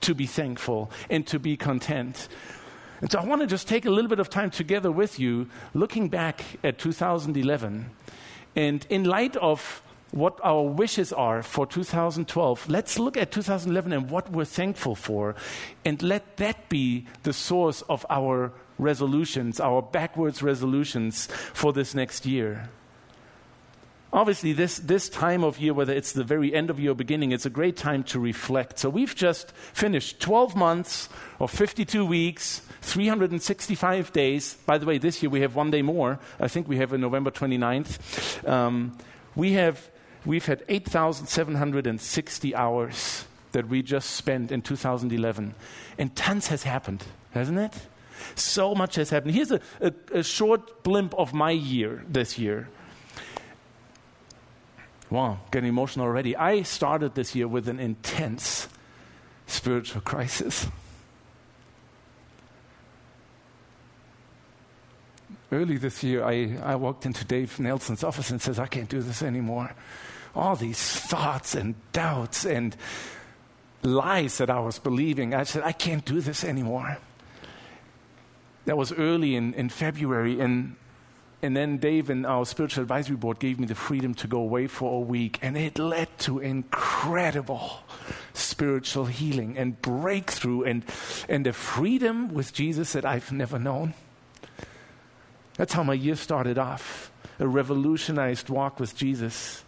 to 0.00 0.14
be 0.14 0.26
thankful 0.26 0.90
and 1.08 1.26
to 1.28 1.38
be 1.38 1.56
content. 1.56 2.28
And 3.00 3.10
so 3.10 3.18
I 3.20 3.24
want 3.24 3.42
to 3.42 3.46
just 3.46 3.68
take 3.68 3.84
a 3.84 3.90
little 3.90 4.08
bit 4.08 4.18
of 4.18 4.30
time 4.30 4.50
together 4.50 4.90
with 4.90 5.20
you, 5.20 5.48
looking 5.74 6.08
back 6.08 6.44
at 6.64 6.78
2011. 6.78 7.90
And 8.56 8.86
in 8.88 9.04
light 9.04 9.36
of 9.36 9.82
what 10.12 10.38
our 10.42 10.62
wishes 10.62 11.12
are 11.12 11.42
for 11.42 11.66
2012, 11.66 12.68
let's 12.68 12.98
look 12.98 13.16
at 13.16 13.30
2011 13.32 13.92
and 13.92 14.10
what 14.10 14.30
we're 14.30 14.44
thankful 14.44 14.94
for, 14.94 15.34
and 15.84 16.02
let 16.02 16.36
that 16.38 16.68
be 16.68 17.06
the 17.24 17.32
source 17.32 17.82
of 17.82 18.06
our 18.08 18.52
resolutions, 18.78 19.60
our 19.60 19.82
backwards 19.82 20.42
resolutions 20.42 21.26
for 21.52 21.72
this 21.72 21.94
next 21.94 22.26
year. 22.26 22.68
Obviously, 24.12 24.52
this, 24.52 24.78
this 24.78 25.08
time 25.08 25.42
of 25.42 25.58
year, 25.58 25.74
whether 25.74 25.92
it's 25.92 26.12
the 26.12 26.24
very 26.24 26.54
end 26.54 26.70
of 26.70 26.80
or 26.80 26.94
beginning, 26.94 27.32
it's 27.32 27.44
a 27.44 27.50
great 27.50 27.76
time 27.76 28.02
to 28.04 28.20
reflect. 28.20 28.78
So, 28.78 28.88
we've 28.88 29.14
just 29.14 29.50
finished 29.50 30.20
12 30.20 30.54
months 30.54 31.08
or 31.38 31.48
52 31.48 32.06
weeks, 32.06 32.62
365 32.82 34.12
days. 34.12 34.54
By 34.64 34.78
the 34.78 34.86
way, 34.86 34.98
this 34.98 35.22
year 35.22 35.28
we 35.28 35.40
have 35.40 35.54
one 35.56 35.70
day 35.70 35.82
more. 35.82 36.20
I 36.38 36.48
think 36.48 36.68
we 36.68 36.76
have 36.78 36.92
a 36.92 36.98
November 36.98 37.30
29th. 37.30 38.48
Um, 38.48 38.96
we 39.34 39.52
have 39.52 39.90
we've 40.26 40.44
had 40.44 40.62
8,760 40.68 42.54
hours 42.54 43.24
that 43.52 43.68
we 43.68 43.82
just 43.82 44.10
spent 44.10 44.52
in 44.52 44.60
2011. 44.60 45.54
And 45.96 46.14
tons 46.14 46.48
has 46.48 46.64
happened, 46.64 47.04
hasn't 47.30 47.58
it? 47.58 47.72
So 48.34 48.74
much 48.74 48.96
has 48.96 49.10
happened. 49.10 49.34
Here's 49.34 49.52
a, 49.52 49.60
a, 49.80 49.92
a 50.12 50.22
short 50.22 50.82
blimp 50.82 51.14
of 51.14 51.32
my 51.32 51.52
year 51.52 52.04
this 52.08 52.38
year. 52.38 52.68
Wow, 55.08 55.38
getting 55.52 55.68
emotional 55.68 56.04
already. 56.04 56.36
I 56.36 56.62
started 56.62 57.14
this 57.14 57.34
year 57.34 57.46
with 57.46 57.68
an 57.68 57.78
intense 57.78 58.68
spiritual 59.46 60.00
crisis. 60.00 60.66
Early 65.52 65.76
this 65.76 66.02
year, 66.02 66.24
I, 66.24 66.58
I 66.60 66.74
walked 66.74 67.06
into 67.06 67.24
Dave 67.24 67.60
Nelson's 67.60 68.02
office 68.02 68.30
and 68.30 68.42
says, 68.42 68.58
I 68.58 68.66
can't 68.66 68.88
do 68.88 69.00
this 69.00 69.22
anymore 69.22 69.72
all 70.36 70.54
these 70.54 70.78
thoughts 70.78 71.54
and 71.54 71.74
doubts 71.92 72.44
and 72.44 72.76
lies 73.82 74.38
that 74.38 74.50
I 74.50 74.60
was 74.60 74.78
believing. 74.78 75.34
I 75.34 75.44
said, 75.44 75.62
I 75.62 75.72
can't 75.72 76.04
do 76.04 76.20
this 76.20 76.44
anymore. 76.44 76.98
That 78.66 78.76
was 78.76 78.92
early 78.92 79.36
in, 79.36 79.54
in 79.54 79.68
February, 79.68 80.40
and, 80.40 80.76
and 81.40 81.56
then 81.56 81.78
Dave 81.78 82.10
and 82.10 82.26
our 82.26 82.44
spiritual 82.44 82.82
advisory 82.82 83.16
board 83.16 83.38
gave 83.38 83.60
me 83.60 83.66
the 83.66 83.76
freedom 83.76 84.12
to 84.14 84.26
go 84.26 84.40
away 84.40 84.66
for 84.66 84.96
a 84.96 85.00
week, 85.00 85.38
and 85.40 85.56
it 85.56 85.78
led 85.78 86.08
to 86.20 86.40
incredible 86.40 87.80
spiritual 88.34 89.06
healing 89.06 89.56
and 89.56 89.80
breakthrough 89.80 90.64
and, 90.64 90.84
and 91.28 91.46
a 91.46 91.52
freedom 91.52 92.34
with 92.34 92.52
Jesus 92.52 92.92
that 92.92 93.04
I've 93.04 93.30
never 93.32 93.58
known. 93.58 93.94
That's 95.56 95.72
how 95.72 95.84
my 95.84 95.94
year 95.94 96.16
started 96.16 96.58
off 96.58 97.10
a 97.38 97.46
revolutionized 97.46 98.48
walk 98.48 98.80
with 98.80 98.96
Jesus. 98.96 99.62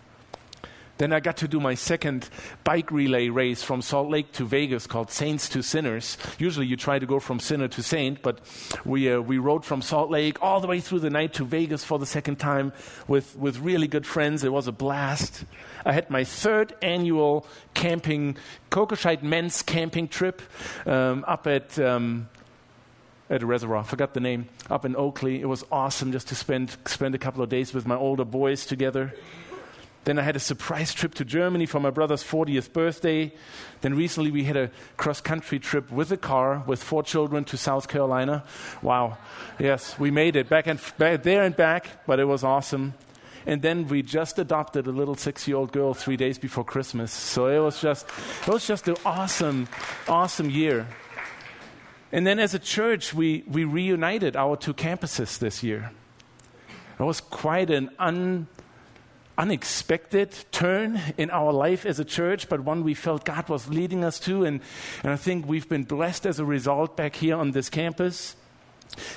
Then 0.99 1.13
I 1.13 1.21
got 1.21 1.37
to 1.39 1.49
do 1.49 1.61
my 1.61 1.75
second 1.75 2.29
bike 2.65 2.91
relay 2.91 3.29
race 3.29 3.63
from 3.63 3.83
Salt 3.83 4.11
Lake 4.11 4.33
to 4.33 4.45
Vegas 4.45 4.87
called 4.87 5.11
Saints 5.11 5.49
to 5.51 5.63
Sinners. 5.63 6.19
Usually 6.39 6.67
you 6.67 6.77
try 6.77 6.99
to 6.99 7.07
go 7.07 7.21
from 7.21 7.39
sinner 7.39 7.69
to 7.69 7.83
saint, 7.83 8.21
but 8.21 8.41
we, 8.85 9.11
uh, 9.11 9.21
we 9.21 9.39
rode 9.39 9.65
from 9.65 9.81
Salt 9.81 10.11
Lake 10.11 10.43
all 10.43 10.61
the 10.61 10.67
way 10.67 10.81
through 10.81 10.99
the 10.99 11.11
night 11.11 11.33
to 11.35 11.45
Vegas 11.45 11.85
for 11.85 11.99
the 11.99 12.07
second 12.07 12.37
time 12.37 12.73
with, 13.07 13.37
with 13.37 13.59
really 13.59 13.87
good 13.87 14.07
friends. 14.07 14.43
It 14.43 14.53
was 14.53 14.67
a 14.67 14.73
blast. 14.73 15.45
I 15.85 15.93
had 15.93 16.11
my 16.11 16.25
third 16.25 16.75
annual 16.83 17.47
camping, 17.75 18.37
Kokoscheit 18.71 19.23
men's 19.23 19.63
camping 19.63 20.09
trip 20.09 20.43
um, 20.85 21.25
up 21.27 21.47
at. 21.47 21.79
Um, 21.79 22.29
at 23.31 23.43
a 23.43 23.47
reservoir, 23.47 23.77
I 23.77 23.83
forgot 23.83 24.15
the 24.15 24.21
name, 24.21 24.49
up 24.71 24.87
in 24.87 24.97
Oakley. 24.97 25.43
It 25.43 25.45
was 25.45 25.63
awesome 25.71 26.13
just 26.13 26.29
to 26.29 26.35
spend, 26.35 26.75
spend 26.87 27.15
a 27.15 27.19
couple 27.19 27.43
of 27.43 27.51
days 27.51 27.75
with 27.75 27.87
my 27.87 27.95
older 27.95 28.25
boys 28.25 28.65
together. 28.65 29.15
Then 30.09 30.19
I 30.19 30.23
had 30.23 30.37
a 30.37 30.41
surprise 30.41 30.95
trip 30.95 31.13
to 31.17 31.25
Germany 31.27 31.67
for 31.67 31.81
my 31.81 31.91
brother's 31.91 32.25
40th 32.25 32.73
birthday. 32.73 33.31
Then 33.83 33.93
recently 33.93 34.31
we 34.31 34.45
had 34.45 34.57
a 34.57 34.71
cross 34.97 35.21
country 35.21 35.59
trip 35.59 35.93
with 35.93 36.11
a 36.11 36.17
car 36.17 36.65
with 36.67 36.83
four 36.83 37.03
children 37.03 37.45
to 37.45 37.59
South 37.59 37.89
Carolina. 37.89 38.43
Wow. 38.81 39.19
Yes, 39.59 39.99
we 39.99 40.11
made 40.11 40.35
it 40.35 40.49
back 40.49 40.67
and 40.67 40.81
back, 40.97 41.25
there 41.25 41.43
and 41.43 41.55
back, 41.55 42.07
but 42.07 42.21
it 42.21 42.25
was 42.25 42.43
awesome. 42.43 42.95
And 43.45 43.61
then 43.61 43.87
we 43.87 44.01
just 44.01 44.39
adopted 44.39 44.87
a 44.87 44.93
little 44.93 45.15
six-year-old 45.15 45.73
girl 45.73 45.93
three 45.93 46.17
days 46.17 46.39
before 46.39 46.65
Christmas. 46.65 47.13
So 47.13 47.49
it 47.49 47.59
was 47.59 47.79
just, 47.79 48.07
it 48.47 48.49
was 48.49 48.67
just 48.67 48.89
an 48.89 48.97
awesome, 49.05 49.69
awesome 50.09 50.49
year. 50.49 50.87
And 52.13 52.27
then 52.27 52.39
as 52.39 52.55
a 52.55 52.59
church, 52.59 53.13
we, 53.13 53.45
we 53.47 53.65
reunited 53.65 54.37
our 54.37 54.57
two 54.57 54.73
campuses 54.73 55.39
this 55.39 55.63
year. 55.63 55.93
It 56.99 57.03
was 57.03 57.21
quite 57.21 57.69
an 57.69 57.91
un, 57.99 58.47
unexpected 59.39 60.35
turn 60.51 61.01
in 61.17 61.31
our 61.31 61.53
life 61.53 61.87
as 61.87 62.01
a 62.01 62.05
church, 62.05 62.49
but 62.49 62.61
one 62.61 62.83
we 62.83 62.93
felt 62.93 63.25
God 63.25 63.49
was 63.49 63.69
leading 63.69 64.05
us 64.05 64.19
to. 64.21 64.45
And, 64.45 64.61
and 65.03 65.13
I 65.13 65.17
think 65.17 65.47
we've 65.47 65.69
been 65.69 65.85
blessed 65.85 66.27
as 66.27 66.41
a 66.41 66.45
result 66.45 66.97
back 66.97 67.17
here 67.17 67.37
on 67.37 67.53
this 67.53 67.71
campus. 67.71 68.35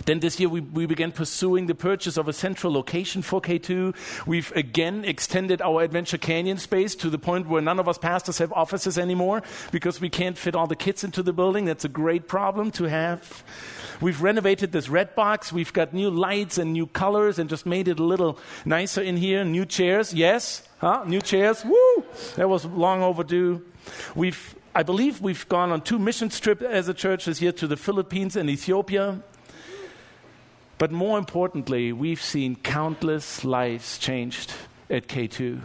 Then 0.06 0.20
this 0.20 0.40
year 0.40 0.50
we, 0.50 0.60
we 0.60 0.86
began 0.86 1.12
pursuing 1.12 1.66
the 1.66 1.76
purchase 1.76 2.18
of 2.18 2.28
a 2.28 2.34
central 2.34 2.72
location 2.72 3.22
for 3.22 3.42
K2. 3.42 3.96
We've 4.28 4.52
again 4.52 5.06
extended 5.06 5.62
our 5.62 5.82
Adventure 5.82 6.18
Canyon 6.18 6.58
space 6.58 6.94
to 6.96 7.10
the 7.10 7.18
point 7.18 7.48
where 7.48 7.62
none 7.62 7.80
of 7.80 7.88
us 7.88 7.98
pastors 7.98 8.38
have 8.38 8.54
offices 8.54 8.98
anymore 8.98 9.42
because 9.72 10.00
we 10.00 10.10
can't 10.10 10.38
fit 10.38 10.56
all 10.56 10.68
the 10.68 10.76
kids 10.76 11.04
into 11.04 11.24
the 11.24 11.34
building. 11.34 11.66
That's 11.66 11.86
a 11.86 11.90
great 11.90 12.28
problem 12.28 12.70
to 12.72 12.86
have. 12.86 13.44
We've 14.02 14.22
renovated 14.22 14.72
this 14.72 14.90
red 14.90 15.14
box. 15.16 15.54
We've 15.54 15.72
got 15.72 15.94
new 15.94 16.10
lights 16.10 16.58
and 16.58 16.74
new 16.74 16.88
colors 16.88 17.38
and 17.38 17.50
just 17.50 17.66
made 17.66 17.88
it 17.88 18.00
a 18.00 18.04
little 18.04 18.40
nicer 18.66 19.02
in 19.02 19.18
here. 19.18 19.46
New 19.46 19.66
chairs, 19.66 20.14
yes. 20.14 20.64
Huh? 20.80 21.04
New 21.06 21.22
chairs. 21.22 21.64
Woo! 21.64 22.04
That 22.36 22.50
was 22.50 22.66
long 22.66 23.04
overdue. 23.04 23.64
We've, 24.16 24.56
I 24.74 24.82
believe 24.84 25.22
we've 25.22 25.48
gone 25.48 25.72
on 25.72 25.82
two 25.82 26.00
mission 26.00 26.30
trips 26.30 26.64
as 26.64 26.88
a 26.88 26.94
church 26.94 27.26
this 27.26 27.42
year 27.42 27.52
to 27.54 27.68
the 27.68 27.78
Philippines 27.78 28.36
and 28.36 28.50
Ethiopia. 28.50 29.22
But 30.80 30.92
more 30.92 31.20
importantly, 31.20 31.94
we've 31.94 32.22
seen 32.22 32.56
countless 32.56 33.46
lives 33.46 34.00
changed 34.00 34.52
at 34.90 35.08
K2 35.08 35.62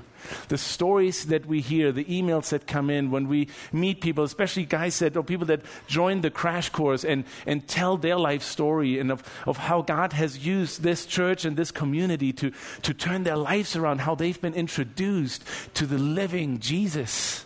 the 0.49 0.59
stories 0.59 1.27
that 1.27 1.47
we 1.47 1.61
hear, 1.61 1.93
the 1.93 2.05
emails 2.05 2.51
that 2.51 2.67
come 2.67 2.91
in 2.91 3.11
when 3.11 3.29
we 3.29 3.49
meet 3.73 4.01
people, 4.01 4.25
especially 4.25 4.65
guys 4.65 4.99
that 4.99 5.17
or 5.17 5.23
people 5.23 5.47
that 5.47 5.63
join 5.87 6.21
the 6.21 6.31
crash 6.31 6.69
course 6.69 7.05
and, 7.05 7.25
and 7.47 7.67
tell 7.69 7.97
their 7.97 8.17
life 8.17 8.43
story 8.43 8.99
and 8.99 9.11
of, 9.11 9.23
of 9.47 9.57
how 9.57 9.83
God 9.83 10.13
has 10.13 10.45
used 10.47 10.83
this 10.83 11.07
church 11.07 11.45
and 11.45 11.57
this 11.57 11.71
community 11.71 12.33
to, 12.35 12.53
to 12.83 12.95
turn 12.95 13.25
their 13.25 13.37
lives 13.37 13.77
around, 13.77 14.01
how 14.01 14.15
they've 14.15 14.41
been 14.41 14.55
introduced 14.55 15.45
to 15.75 15.87
the 15.87 15.99
living 15.99 16.59
Jesus 16.59 17.45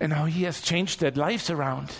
and 0.00 0.12
how 0.12 0.26
he 0.26 0.44
has 0.44 0.60
changed 0.60 1.00
their 1.00 1.10
lives 1.10 1.50
around. 1.50 1.92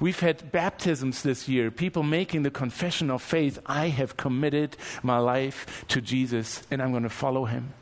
We've 0.00 0.18
had 0.18 0.50
baptisms 0.50 1.22
this 1.22 1.48
year, 1.48 1.70
people 1.70 2.02
making 2.02 2.42
the 2.42 2.50
confession 2.50 3.10
of 3.10 3.22
faith 3.22 3.58
I 3.66 3.88
have 3.88 4.16
committed 4.16 4.76
my 5.02 5.18
life 5.18 5.84
to 5.88 6.00
Jesus 6.00 6.62
and 6.70 6.82
I'm 6.82 6.90
going 6.90 7.04
to 7.04 7.08
follow 7.08 7.44
him. 7.44 7.72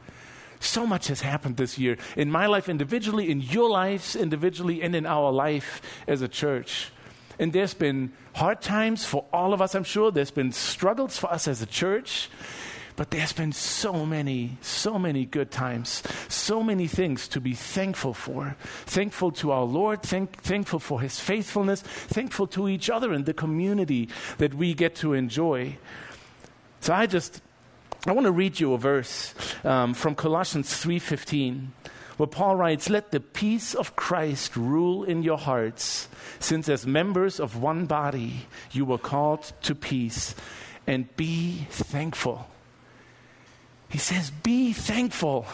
So 0.63 0.87
much 0.87 1.09
has 1.09 1.21
happened 1.21 1.57
this 1.57 1.77
year 1.77 1.99
in 2.17 2.31
my 2.31 2.47
life 2.47 2.69
individually, 2.69 3.31
in 3.31 3.41
your 3.41 3.69
lives 3.69 4.15
individually, 4.15 4.81
and 4.81 4.95
in 4.95 5.07
our 5.07 5.33
life 5.33 5.83
as 6.07 6.23
a 6.23 6.29
church. 6.29 6.93
And 7.39 7.53
there's 7.53 7.75
been 7.75 8.13
hard 8.35 8.63
times 8.63 9.05
for 9.05 9.25
all 9.33 9.53
of 9.53 9.61
us, 9.61 9.75
I'm 9.75 9.85
sure. 9.85 10.13
There's 10.13 10.31
been 10.31 10.53
struggles 10.53 11.19
for 11.19 11.33
us 11.33 11.49
as 11.49 11.63
a 11.63 11.67
church. 11.67 12.31
But 12.95 13.11
there's 13.11 13.33
been 13.33 13.53
so 13.53 14.05
many, 14.05 14.59
so 14.61 14.99
many 14.99 15.25
good 15.25 15.51
times, 15.51 16.03
so 16.29 16.63
many 16.63 16.87
things 16.87 17.27
to 17.29 17.41
be 17.41 17.55
thankful 17.55 18.13
for. 18.13 18.55
Thankful 18.85 19.33
to 19.33 19.51
our 19.51 19.65
Lord, 19.65 20.03
thank, 20.03 20.43
thankful 20.43 20.79
for 20.79 21.01
His 21.01 21.19
faithfulness, 21.19 21.81
thankful 21.83 22.47
to 22.49 22.69
each 22.69 22.91
other 22.91 23.13
and 23.13 23.25
the 23.25 23.35
community 23.35 24.11
that 24.39 24.55
we 24.55 24.75
get 24.75 24.95
to 24.97 25.15
enjoy. 25.15 25.79
So 26.81 26.93
I 26.93 27.07
just, 27.07 27.41
I 28.05 28.11
want 28.11 28.27
to 28.27 28.33
read 28.33 28.59
you 28.59 28.75
a 28.75 28.79
verse 28.79 29.33
um, 29.63 29.95
from 29.95 30.17
Colossians 30.17 30.71
3:15 30.73 31.69
where 32.17 32.27
Paul 32.27 32.57
writes, 32.57 32.91
Let 32.91 33.11
the 33.11 33.21
peace 33.21 33.75
of 33.75 33.97
Christ 33.97 34.57
rule 34.57 35.05
in 35.05 35.23
your 35.23 35.39
hearts, 35.39 36.09
since 36.41 36.69
as 36.69 36.87
members 36.87 37.41
of 37.41 37.57
one 37.57 37.87
body 37.87 38.47
you 38.71 38.85
were 38.85 38.99
called 38.99 39.53
to 39.63 39.75
peace, 39.75 40.35
and 40.87 41.15
be 41.17 41.67
thankful. 41.71 42.49
He 43.89 43.99
says, 43.99 44.31
Be 44.31 44.73
thankful. 44.73 45.47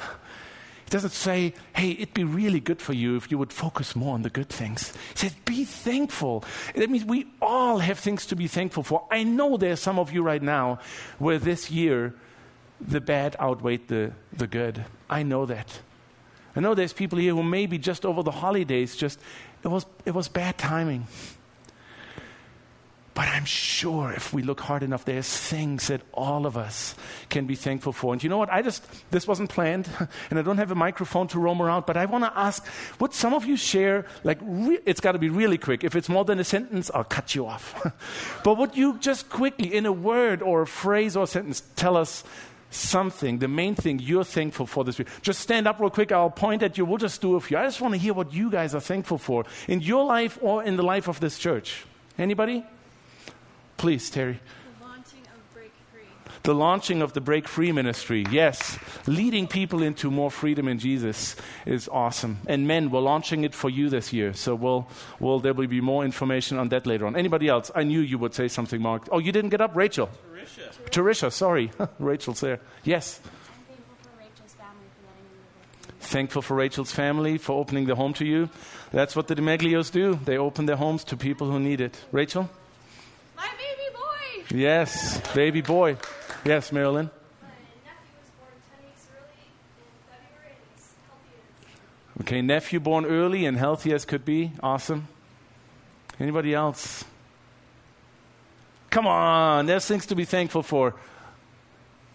He 0.85 0.91
doesn't 0.91 1.13
say, 1.13 1.53
hey, 1.77 1.91
it'd 1.91 2.15
be 2.15 2.25
really 2.25 2.61
good 2.61 2.81
for 2.81 2.95
you 2.95 3.17
if 3.17 3.31
you 3.31 3.37
would 3.37 3.53
focus 3.53 3.95
more 3.95 4.15
on 4.15 4.23
the 4.23 4.31
good 4.31 4.49
things. 4.49 4.95
He 5.13 5.19
says, 5.19 5.35
be 5.45 5.67
thankful. 5.67 6.45
That 6.75 6.89
means 6.89 7.05
we 7.05 7.27
all 7.43 7.79
have 7.79 7.99
things 7.99 8.25
to 8.25 8.37
be 8.37 8.47
thankful 8.47 8.83
for. 8.83 9.07
I 9.11 9.23
know 9.23 9.59
there's 9.59 9.81
some 9.81 9.99
of 9.99 10.13
you 10.13 10.23
right 10.23 10.43
now 10.43 10.79
where 11.19 11.39
this 11.39 11.71
year 11.71 12.15
the 12.81 13.01
bad 13.01 13.37
outweighed 13.41 13.89
the, 13.89 14.13
the 14.33 14.47
good. 14.47 14.85
I 15.11 15.23
know 15.23 15.47
that. 15.47 15.81
I 16.57 16.61
know 16.61 16.75
there's 16.75 16.93
people 16.93 17.19
here 17.19 17.35
who 17.35 17.43
maybe 17.43 17.79
just 17.79 18.05
over 18.05 18.23
the 18.23 18.31
holidays 18.33 18.97
just 18.97 19.21
it 19.63 19.69
was 19.69 19.87
it 20.05 20.13
was 20.15 20.29
bad 20.29 20.59
timing. 20.59 21.07
But 23.19 23.27
I'm 23.31 23.47
sure 23.47 24.13
if 24.13 24.33
we 24.33 24.43
look 24.43 24.61
hard 24.61 24.85
enough, 24.85 25.05
there's 25.05 25.27
things 25.27 25.89
that 25.89 26.03
all 26.15 26.47
of 26.47 26.57
us 26.57 26.95
can 27.29 27.47
be 27.47 27.57
thankful 27.57 27.93
for. 27.93 28.13
And 28.13 28.23
you 28.23 28.29
know 28.29 28.39
what? 28.39 28.49
I 28.49 28.63
just, 28.63 28.85
this 29.11 29.27
wasn't 29.27 29.51
planned, 29.51 29.89
and 30.31 30.39
I 30.39 30.43
don't 30.43 30.59
have 30.59 30.71
a 30.71 30.77
microphone 30.77 31.27
to 31.29 31.41
roam 31.41 31.61
around, 31.61 31.85
but 31.85 31.97
I 31.97 32.05
want 32.05 32.23
to 32.23 32.39
ask 32.39 32.65
would 33.01 33.13
some 33.13 33.35
of 33.35 33.45
you 33.45 33.57
share, 33.57 34.07
like, 34.23 34.39
re- 34.41 34.79
it's 34.87 35.01
got 35.01 35.13
to 35.13 35.19
be 35.19 35.31
really 35.31 35.59
quick. 35.59 35.83
If 35.83 35.97
it's 35.97 36.09
more 36.09 36.25
than 36.25 36.39
a 36.39 36.45
sentence, 36.45 36.93
I'll 36.95 37.03
cut 37.03 37.35
you 37.35 37.45
off. 37.45 37.75
but 38.45 38.57
would 38.57 38.77
you 38.77 38.99
just 39.01 39.29
quickly, 39.29 39.75
in 39.75 39.85
a 39.85 39.93
word 39.93 40.41
or 40.41 40.63
a 40.63 40.67
phrase 40.69 41.17
or 41.17 41.25
a 41.25 41.27
sentence, 41.27 41.65
tell 41.75 41.97
us 41.97 42.23
something, 42.71 43.39
the 43.39 43.49
main 43.49 43.75
thing 43.75 43.99
you're 43.99 44.25
thankful 44.25 44.67
for 44.67 44.85
this 44.85 44.99
week. 44.99 45.09
Just 45.23 45.41
stand 45.41 45.67
up 45.67 45.81
real 45.81 45.91
quick. 45.91 46.13
I'll 46.13 46.31
point 46.31 46.63
at 46.63 46.77
you. 46.77 46.85
We'll 46.85 46.99
just 46.99 47.21
do 47.21 47.37
a 47.37 47.41
few. 47.41 47.57
I 47.57 47.65
just 47.65 47.81
want 47.81 47.95
to 47.95 47.99
hear 47.99 48.15
what 48.15 48.33
you 48.33 48.51
guys 48.51 48.75
are 48.75 48.81
thankful 48.81 49.19
for 49.19 49.45
in 49.67 49.81
your 49.81 50.05
life 50.05 50.39
or 50.43 50.63
in 50.63 50.77
the 50.77 50.83
life 50.83 51.09
of 51.09 51.21
this 51.21 51.39
church. 51.39 51.85
Anybody? 52.19 52.65
Please, 53.77 54.11
Terry. 54.11 54.41
The 54.81 54.85
launching 54.85 55.21
of 55.21 55.55
Break 55.55 55.73
Free. 55.93 56.03
The 56.43 56.55
launching 56.55 57.03
of 57.03 57.13
the 57.13 57.21
Break 57.21 57.47
Free 57.47 57.73
ministry. 57.73 58.27
Yes. 58.31 58.79
Leading 59.07 59.47
people 59.47 59.83
into 59.83 60.11
more 60.11 60.31
freedom 60.31 60.67
in 60.67 60.79
Jesus 60.79 61.37
is 61.65 61.89
awesome. 61.89 62.39
And 62.49 62.67
men, 62.67 62.91
we're 62.91 63.01
launching 63.01 63.45
it 63.45 63.55
for 63.55 63.71
you 63.71 63.89
this 63.89 64.13
year. 64.13 64.33
So 64.35 64.55
we'll, 64.55 64.89
we'll, 65.21 65.39
there 65.39 65.55
will 65.55 65.69
be 65.69 65.81
more 65.81 66.05
information 66.05 66.59
on 66.59 66.69
that 66.71 66.87
later 66.87 67.07
on. 67.07 67.15
Anybody 67.17 67.49
else? 67.49 67.71
I 67.75 67.85
knew 67.85 68.01
you 68.01 68.19
would 68.19 68.35
say 68.35 68.49
something, 68.49 68.83
Mark. 68.83 69.09
Oh, 69.13 69.21
you 69.21 69.31
didn't 69.31 69.51
get 69.51 69.61
up? 69.61 69.77
Rachel. 69.77 70.11
Tarisha, 70.91 71.33
sorry. 71.33 71.71
Rachel's 71.99 72.41
there. 72.41 72.61
Yes. 72.85 73.21
I'm 73.25 73.31
thankful 73.67 73.97
for 74.03 74.19
Rachel's 74.19 74.53
family 74.53 74.87
for 74.95 75.07
letting 75.07 75.25
me 75.25 75.37
live. 75.37 76.01
Thankful 76.01 76.43
for 76.43 76.55
Rachel's 76.55 76.93
family 76.93 77.39
for 77.39 77.53
opening 77.59 77.87
the 77.87 77.95
home 77.95 78.15
to 78.15 78.25
you. 78.25 78.51
That's 78.93 79.15
what 79.15 79.29
the 79.29 79.35
DeMeglios 79.35 79.91
do. 79.93 80.19
They 80.25 80.39
open 80.39 80.67
their 80.67 80.77
homes 80.77 81.05
to 81.05 81.17
people 81.17 81.51
who 81.51 81.61
need 81.61 81.81
it. 81.81 81.99
Rachel? 82.13 82.49
My 83.37 83.49
baby 83.59 83.95
boy! 83.95 84.57
Yes, 84.57 85.21
baby 85.35 85.61
boy. 85.61 85.97
Yes, 86.45 86.73
Marilyn. 86.73 87.11
My 87.43 87.49
nephew 87.85 88.15
was 88.21 88.31
born 88.39 88.53
10 88.71 88.87
weeks 88.87 89.07
in 89.77 89.85
February 90.09 90.57
and 90.57 90.69
he's 90.75 90.95
healthy 91.07 91.35
as 92.17 92.23
Okay, 92.23 92.43
nephew 92.43 92.81
born 92.81 93.05
early 93.05 93.45
and 93.45 93.57
healthy 93.57 93.93
as 93.93 94.05
could 94.05 94.25
be. 94.25 94.53
Awesome. 94.63 95.09
Anybody 96.19 96.55
else? 96.55 97.05
Come 98.91 99.07
on, 99.07 99.67
there's 99.67 99.87
things 99.87 100.07
to 100.07 100.15
be 100.17 100.25
thankful 100.25 100.63
for. 100.63 100.95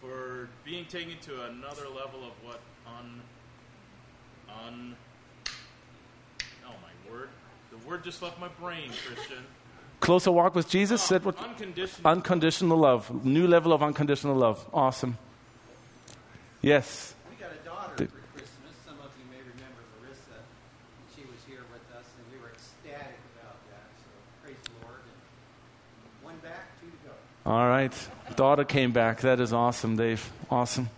for 0.02 0.50
being 0.66 0.86
taken 0.86 1.14
to 1.22 1.44
another 1.46 1.88
level 1.88 2.24
of 2.26 2.34
what 2.44 2.60
un 2.88 3.22
un 4.50 4.96
oh 6.66 6.76
my 6.82 7.12
word 7.12 7.30
the 7.72 7.78
word 7.88 8.04
just 8.04 8.22
left 8.22 8.40
my 8.40 8.48
brain 8.60 8.92
christian 9.08 9.44
Closer 10.00 10.32
walk 10.34 10.54
with 10.54 10.68
Jesus. 10.68 11.02
Oh, 11.04 11.08
said 11.16 11.24
what? 11.24 11.38
unconditional 11.40 12.12
Unconditional 12.12 12.78
love. 12.78 13.24
New 13.24 13.48
level 13.48 13.72
of 13.72 13.82
unconditional 13.82 14.36
love. 14.36 14.66
Awesome. 14.74 15.18
Yes. 16.62 17.16
We 17.30 17.38
got 17.38 17.52
a 17.54 17.64
daughter 17.64 17.96
Did- 17.96 18.12
for 18.12 18.20
Christmas. 18.36 18.76
Some 18.86 19.00
of 19.00 19.12
you 19.16 19.24
may 19.32 19.40
remember 19.40 19.80
Larissa. 20.02 20.44
She 21.16 21.22
was 21.24 21.40
here 21.48 21.64
with 21.72 21.88
us, 21.96 22.04
and 22.20 22.26
we 22.36 22.44
were 22.44 22.52
ecstatic 22.52 23.16
about 23.40 23.56
that. 23.72 23.88
So 23.96 24.12
praise 24.44 24.60
the 24.68 24.76
Lord. 24.84 25.00
And 25.08 25.16
one 26.20 26.36
back, 26.44 26.76
two 26.84 26.92
to 26.92 27.00
go. 27.08 27.16
All 27.46 27.68
right. 27.68 27.92
Daughter 28.38 28.64
came 28.64 28.94
back. 28.94 29.20
That 29.22 29.42
is 29.42 29.52
awesome, 29.52 29.98
Dave. 29.98 30.32
Awesome. 30.50 30.90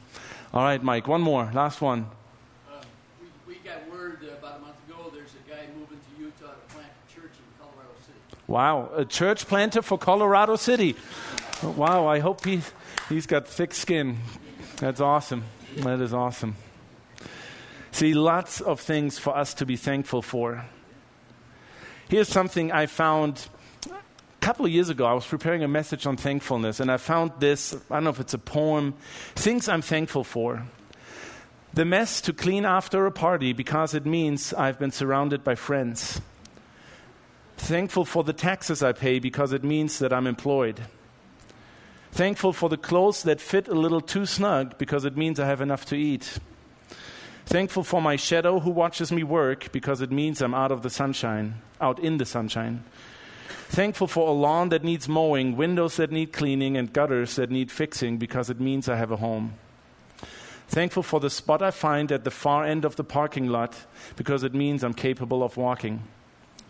All 0.53 0.63
right, 0.63 0.81
Mike. 0.81 1.07
One 1.07 1.21
more. 1.21 1.49
Last 1.51 1.81
one. 1.81 2.05
Uh, 2.69 2.81
we, 3.47 3.55
we 3.55 3.59
got 3.61 3.89
word 3.89 4.19
uh, 4.23 4.33
about 4.37 4.59
a 4.59 4.61
month 4.61 4.75
ago 4.87 5.11
there's 5.11 5.31
a 5.33 5.49
guy 5.49 5.63
moving 5.75 5.97
to 5.97 6.23
Utah 6.23 6.53
to 6.53 6.75
plant 6.75 6.87
a 6.87 7.13
church 7.13 7.31
in 7.33 7.59
Colorado 7.59 7.93
City. 8.05 8.43
Wow, 8.45 8.91
a 8.95 9.05
church 9.05 9.47
planter 9.47 9.81
for 9.81 9.97
Colorado 9.97 10.55
City. 10.55 10.95
Wow, 11.63 12.05
I 12.05 12.19
hope 12.19 12.45
he, 12.45 12.61
he's 13.09 13.25
got 13.25 13.47
thick 13.47 13.73
skin. 13.73 14.19
That's 14.77 15.01
awesome. 15.01 15.45
That 15.77 15.99
is 15.99 16.13
awesome. 16.13 16.57
See, 17.91 18.13
lots 18.13 18.61
of 18.61 18.79
things 18.79 19.17
for 19.17 19.35
us 19.35 19.55
to 19.55 19.65
be 19.65 19.77
thankful 19.77 20.21
for. 20.21 20.65
Here's 22.07 22.27
something 22.27 22.71
I 22.71 22.85
found 22.85 23.47
couple 24.45 24.63
of 24.63 24.71
years 24.71 24.89
ago. 24.89 25.07
I 25.07 25.13
was 25.13 25.25
preparing 25.25 25.63
a 25.63 25.67
message 25.67 26.05
on 26.05 26.17
thankfulness, 26.17 26.79
and 26.79 26.91
I 26.91 26.97
found 26.97 27.31
this 27.39 27.73
I 27.89 27.95
don't 27.95 28.03
know 28.03 28.11
if 28.11 28.19
it's 28.19 28.35
a 28.35 28.37
poem 28.37 28.93
Things 29.33 29.67
I'm 29.67 29.81
Thankful 29.81 30.23
for. 30.23 30.67
The 31.73 31.83
mess 31.83 32.21
to 32.21 32.31
clean 32.31 32.63
after 32.63 33.07
a 33.07 33.11
party 33.11 33.53
because 33.53 33.95
it 33.95 34.05
means 34.05 34.53
I've 34.53 34.77
been 34.77 34.91
surrounded 34.91 35.43
by 35.43 35.55
friends. 35.55 36.21
Thankful 37.57 38.05
for 38.05 38.23
the 38.23 38.33
taxes 38.33 38.83
I 38.83 38.91
pay 38.91 39.17
because 39.17 39.51
it 39.51 39.63
means 39.63 39.97
that 39.97 40.13
I'm 40.13 40.27
employed. 40.27 40.79
Thankful 42.11 42.53
for 42.53 42.69
the 42.69 42.77
clothes 42.77 43.23
that 43.23 43.41
fit 43.41 43.67
a 43.67 43.73
little 43.73 43.99
too 43.99 44.27
snug 44.27 44.77
because 44.77 45.05
it 45.05 45.17
means 45.17 45.39
I 45.39 45.47
have 45.47 45.61
enough 45.61 45.85
to 45.85 45.95
eat. 45.95 46.37
Thankful 47.47 47.83
for 47.83 47.99
my 47.99 48.15
shadow 48.15 48.59
who 48.59 48.69
watches 48.69 49.11
me 49.11 49.23
work 49.23 49.71
because 49.71 50.01
it 50.01 50.11
means 50.11 50.39
I'm 50.39 50.53
out 50.53 50.71
of 50.71 50.83
the 50.83 50.91
sunshine, 50.91 51.63
out 51.81 51.97
in 51.97 52.17
the 52.19 52.25
sunshine. 52.27 52.83
Thankful 53.69 54.07
for 54.07 54.29
a 54.29 54.31
lawn 54.31 54.69
that 54.69 54.83
needs 54.83 55.07
mowing, 55.07 55.57
windows 55.57 55.97
that 55.97 56.11
need 56.11 56.33
cleaning, 56.33 56.77
and 56.77 56.91
gutters 56.91 57.35
that 57.35 57.51
need 57.51 57.71
fixing 57.71 58.17
because 58.17 58.49
it 58.49 58.59
means 58.59 58.87
I 58.87 58.95
have 58.95 59.11
a 59.11 59.17
home. 59.17 59.55
Thankful 60.67 61.03
for 61.03 61.19
the 61.19 61.29
spot 61.29 61.61
I 61.61 61.71
find 61.71 62.11
at 62.11 62.23
the 62.23 62.31
far 62.31 62.65
end 62.65 62.85
of 62.85 62.95
the 62.95 63.03
parking 63.03 63.47
lot 63.47 63.75
because 64.15 64.43
it 64.43 64.53
means 64.53 64.83
I'm 64.83 64.93
capable 64.93 65.43
of 65.43 65.57
walking. 65.57 66.03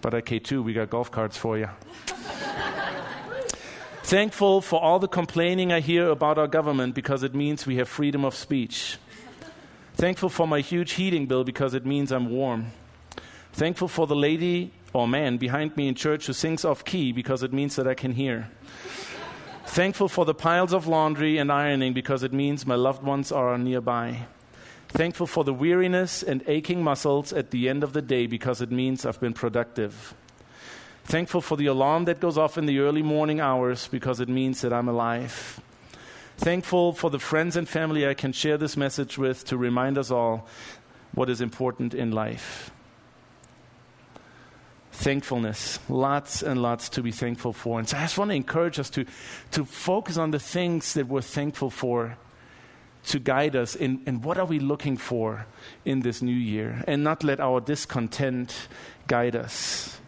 But 0.01 0.13
at 0.13 0.25
K2, 0.25 0.63
we 0.63 0.73
got 0.73 0.89
golf 0.89 1.11
carts 1.11 1.37
for 1.37 1.57
you. 1.57 1.69
Thankful 4.03 4.61
for 4.61 4.81
all 4.81 4.99
the 4.99 5.07
complaining 5.07 5.71
I 5.71 5.79
hear 5.79 6.09
about 6.09 6.37
our 6.37 6.47
government 6.47 6.93
because 6.93 7.23
it 7.23 7.33
means 7.33 7.65
we 7.65 7.77
have 7.77 7.89
freedom 7.89 8.23
of 8.23 8.35
speech. 8.35 8.97
Thankful 9.95 10.29
for 10.29 10.47
my 10.47 10.59
huge 10.59 10.91
heating 10.93 11.25
bill 11.25 11.43
because 11.43 11.73
it 11.73 11.85
means 11.85 12.11
I'm 12.11 12.29
warm. 12.29 12.67
Thankful 13.53 13.87
for 13.87 14.05
the 14.05 14.15
lady 14.15 14.73
or 14.95 15.07
man 15.07 15.37
behind 15.37 15.75
me 15.75 15.87
in 15.89 15.95
church 15.95 16.27
who 16.27 16.33
sings 16.33 16.63
off 16.63 16.85
key 16.85 17.11
because 17.11 17.43
it 17.43 17.51
means 17.51 17.75
that 17.75 17.87
I 17.87 17.93
can 17.93 18.13
hear. 18.13 18.49
Thankful 19.65 20.07
for 20.07 20.23
the 20.23 20.33
piles 20.33 20.71
of 20.71 20.87
laundry 20.87 21.37
and 21.37 21.51
ironing 21.51 21.93
because 21.93 22.23
it 22.23 22.31
means 22.31 22.65
my 22.65 22.75
loved 22.75 23.03
ones 23.03 23.31
are 23.31 23.57
nearby. 23.57 24.27
Thankful 24.87 25.27
for 25.27 25.43
the 25.43 25.53
weariness 25.53 26.23
and 26.23 26.43
aching 26.47 26.81
muscles 26.81 27.33
at 27.33 27.51
the 27.51 27.67
end 27.67 27.83
of 27.83 27.91
the 27.91 28.01
day 28.01 28.25
because 28.25 28.61
it 28.61 28.71
means 28.71 29.05
I've 29.05 29.19
been 29.19 29.33
productive. 29.33 30.15
Thankful 31.03 31.41
for 31.41 31.57
the 31.57 31.65
alarm 31.65 32.05
that 32.05 32.21
goes 32.21 32.37
off 32.37 32.57
in 32.57 32.65
the 32.65 32.79
early 32.79 33.03
morning 33.03 33.41
hours 33.41 33.89
because 33.89 34.21
it 34.21 34.29
means 34.29 34.61
that 34.61 34.71
I'm 34.71 34.87
alive. 34.87 35.59
Thankful 36.37 36.93
for 36.93 37.09
the 37.09 37.19
friends 37.19 37.57
and 37.57 37.67
family 37.67 38.07
I 38.07 38.13
can 38.13 38.31
share 38.31 38.57
this 38.57 38.77
message 38.77 39.17
with 39.17 39.43
to 39.45 39.57
remind 39.57 39.97
us 39.97 40.09
all 40.09 40.47
what 41.13 41.29
is 41.29 41.41
important 41.41 41.93
in 41.93 42.11
life. 42.11 42.71
Thankfulness, 44.95 45.79
lots 45.89 46.41
and 46.41 46.61
lots 46.61 46.89
to 46.89 47.03
be 47.03 47.11
thankful 47.11 47.53
for. 47.53 47.79
And 47.79 47.87
so 47.87 47.97
I 47.97 48.01
just 48.01 48.17
want 48.17 48.31
to 48.31 48.35
encourage 48.35 48.79
us 48.79 48.89
to, 48.91 49.05
to 49.51 49.65
focus 49.65 50.17
on 50.17 50.31
the 50.31 50.39
things 50.39 50.93
that 50.93 51.07
we're 51.07 51.21
thankful 51.21 51.69
for 51.69 52.17
to 53.07 53.19
guide 53.19 53.55
us 53.55 53.75
in, 53.75 54.01
in 54.07 54.21
what 54.21 54.37
are 54.37 54.45
we 54.45 54.57
looking 54.57 54.97
for 54.97 55.45
in 55.83 55.99
this 55.99 56.21
new 56.21 56.33
year 56.33 56.83
and 56.87 57.03
not 57.03 57.23
let 57.23 57.39
our 57.39 57.59
discontent 57.59 58.67
guide 59.07 59.35
us. 59.35 59.99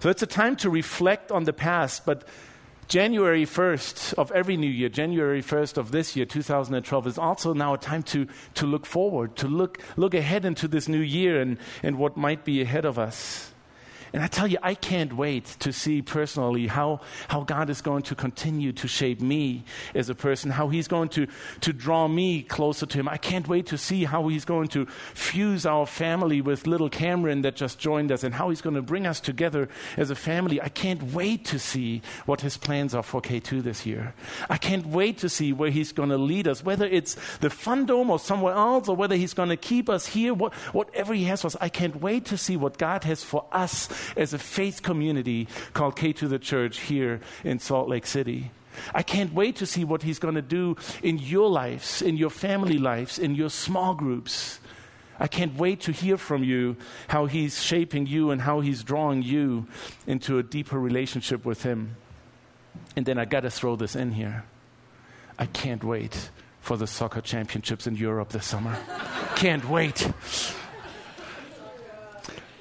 So 0.00 0.08
it's 0.08 0.22
a 0.22 0.26
time 0.26 0.56
to 0.56 0.70
reflect 0.70 1.32
on 1.32 1.44
the 1.44 1.52
past, 1.52 2.06
but 2.06 2.26
January 2.86 3.44
1st 3.44 4.14
of 4.14 4.30
every 4.30 4.56
new 4.56 4.70
year, 4.70 4.88
January 4.88 5.42
1st 5.42 5.76
of 5.76 5.90
this 5.90 6.16
year, 6.16 6.24
2012, 6.24 7.06
is 7.06 7.18
also 7.18 7.52
now 7.52 7.74
a 7.74 7.78
time 7.78 8.04
to, 8.04 8.26
to 8.54 8.64
look 8.64 8.86
forward, 8.86 9.36
to 9.36 9.48
look, 9.48 9.78
look 9.96 10.14
ahead 10.14 10.44
into 10.44 10.68
this 10.68 10.88
new 10.88 11.00
year 11.00 11.40
and, 11.40 11.58
and 11.82 11.98
what 11.98 12.16
might 12.16 12.44
be 12.44 12.62
ahead 12.62 12.84
of 12.84 12.98
us. 12.98 13.52
And 14.12 14.22
I 14.22 14.26
tell 14.26 14.46
you, 14.46 14.58
I 14.62 14.74
can't 14.74 15.12
wait 15.14 15.44
to 15.60 15.72
see 15.72 16.02
personally 16.02 16.66
how, 16.66 17.00
how 17.28 17.42
God 17.42 17.70
is 17.70 17.80
going 17.80 18.02
to 18.04 18.14
continue 18.14 18.72
to 18.72 18.88
shape 18.88 19.20
me 19.20 19.64
as 19.94 20.08
a 20.08 20.14
person, 20.14 20.50
how 20.50 20.68
He's 20.68 20.88
going 20.88 21.08
to, 21.10 21.26
to 21.60 21.72
draw 21.72 22.08
me 22.08 22.42
closer 22.42 22.86
to 22.86 22.98
Him. 22.98 23.08
I 23.08 23.16
can't 23.16 23.48
wait 23.48 23.66
to 23.66 23.78
see 23.78 24.04
how 24.04 24.28
He's 24.28 24.44
going 24.44 24.68
to 24.68 24.86
fuse 25.14 25.66
our 25.66 25.86
family 25.86 26.40
with 26.40 26.66
little 26.66 26.88
Cameron 26.88 27.42
that 27.42 27.56
just 27.56 27.78
joined 27.78 28.10
us 28.10 28.24
and 28.24 28.34
how 28.34 28.48
He's 28.48 28.60
going 28.60 28.76
to 28.76 28.82
bring 28.82 29.06
us 29.06 29.20
together 29.20 29.68
as 29.96 30.10
a 30.10 30.14
family. 30.14 30.60
I 30.60 30.68
can't 30.68 31.02
wait 31.12 31.44
to 31.46 31.58
see 31.58 32.02
what 32.26 32.40
His 32.40 32.56
plans 32.56 32.94
are 32.94 33.02
for 33.02 33.20
K2 33.20 33.62
this 33.62 33.84
year. 33.84 34.14
I 34.48 34.56
can't 34.56 34.86
wait 34.86 35.18
to 35.18 35.28
see 35.28 35.52
where 35.52 35.70
He's 35.70 35.92
going 35.92 36.10
to 36.10 36.18
lead 36.18 36.48
us, 36.48 36.64
whether 36.64 36.86
it's 36.86 37.16
the 37.38 37.50
Fun 37.50 37.86
Dome 37.86 38.10
or 38.10 38.18
somewhere 38.18 38.54
else, 38.54 38.88
or 38.88 38.96
whether 38.96 39.16
He's 39.16 39.34
going 39.34 39.50
to 39.50 39.56
keep 39.56 39.88
us 39.88 40.06
here, 40.06 40.32
what, 40.32 40.54
whatever 40.72 41.14
He 41.14 41.24
has 41.24 41.42
for 41.42 41.48
us. 41.48 41.56
I 41.60 41.68
can't 41.68 42.00
wait 42.00 42.26
to 42.26 42.38
see 42.38 42.56
what 42.56 42.78
God 42.78 43.04
has 43.04 43.22
for 43.22 43.44
us 43.52 43.88
as 44.16 44.32
a 44.32 44.38
faith 44.38 44.82
community 44.82 45.48
called 45.72 45.96
K2 45.96 46.28
the 46.28 46.38
Church 46.38 46.80
here 46.80 47.20
in 47.44 47.58
Salt 47.58 47.88
Lake 47.88 48.06
City. 48.06 48.50
I 48.94 49.02
can't 49.02 49.32
wait 49.32 49.56
to 49.56 49.66
see 49.66 49.84
what 49.84 50.02
he's 50.02 50.18
going 50.18 50.34
to 50.36 50.42
do 50.42 50.76
in 51.02 51.18
your 51.18 51.48
lives, 51.48 52.02
in 52.02 52.16
your 52.16 52.30
family 52.30 52.78
lives, 52.78 53.18
in 53.18 53.34
your 53.34 53.50
small 53.50 53.94
groups. 53.94 54.60
I 55.20 55.26
can't 55.26 55.56
wait 55.56 55.80
to 55.82 55.92
hear 55.92 56.16
from 56.16 56.44
you 56.44 56.76
how 57.08 57.26
he's 57.26 57.60
shaping 57.60 58.06
you 58.06 58.30
and 58.30 58.40
how 58.40 58.60
he's 58.60 58.84
drawing 58.84 59.22
you 59.22 59.66
into 60.06 60.38
a 60.38 60.42
deeper 60.42 60.78
relationship 60.78 61.44
with 61.44 61.64
him. 61.64 61.96
And 62.94 63.04
then 63.04 63.18
I 63.18 63.24
got 63.24 63.40
to 63.40 63.50
throw 63.50 63.74
this 63.76 63.96
in 63.96 64.12
here. 64.12 64.44
I 65.38 65.46
can't 65.46 65.82
wait 65.82 66.30
for 66.60 66.76
the 66.76 66.86
soccer 66.86 67.20
championships 67.20 67.86
in 67.86 67.96
Europe 67.96 68.30
this 68.30 68.46
summer. 68.46 68.78
can't 69.36 69.68
wait. 69.68 70.10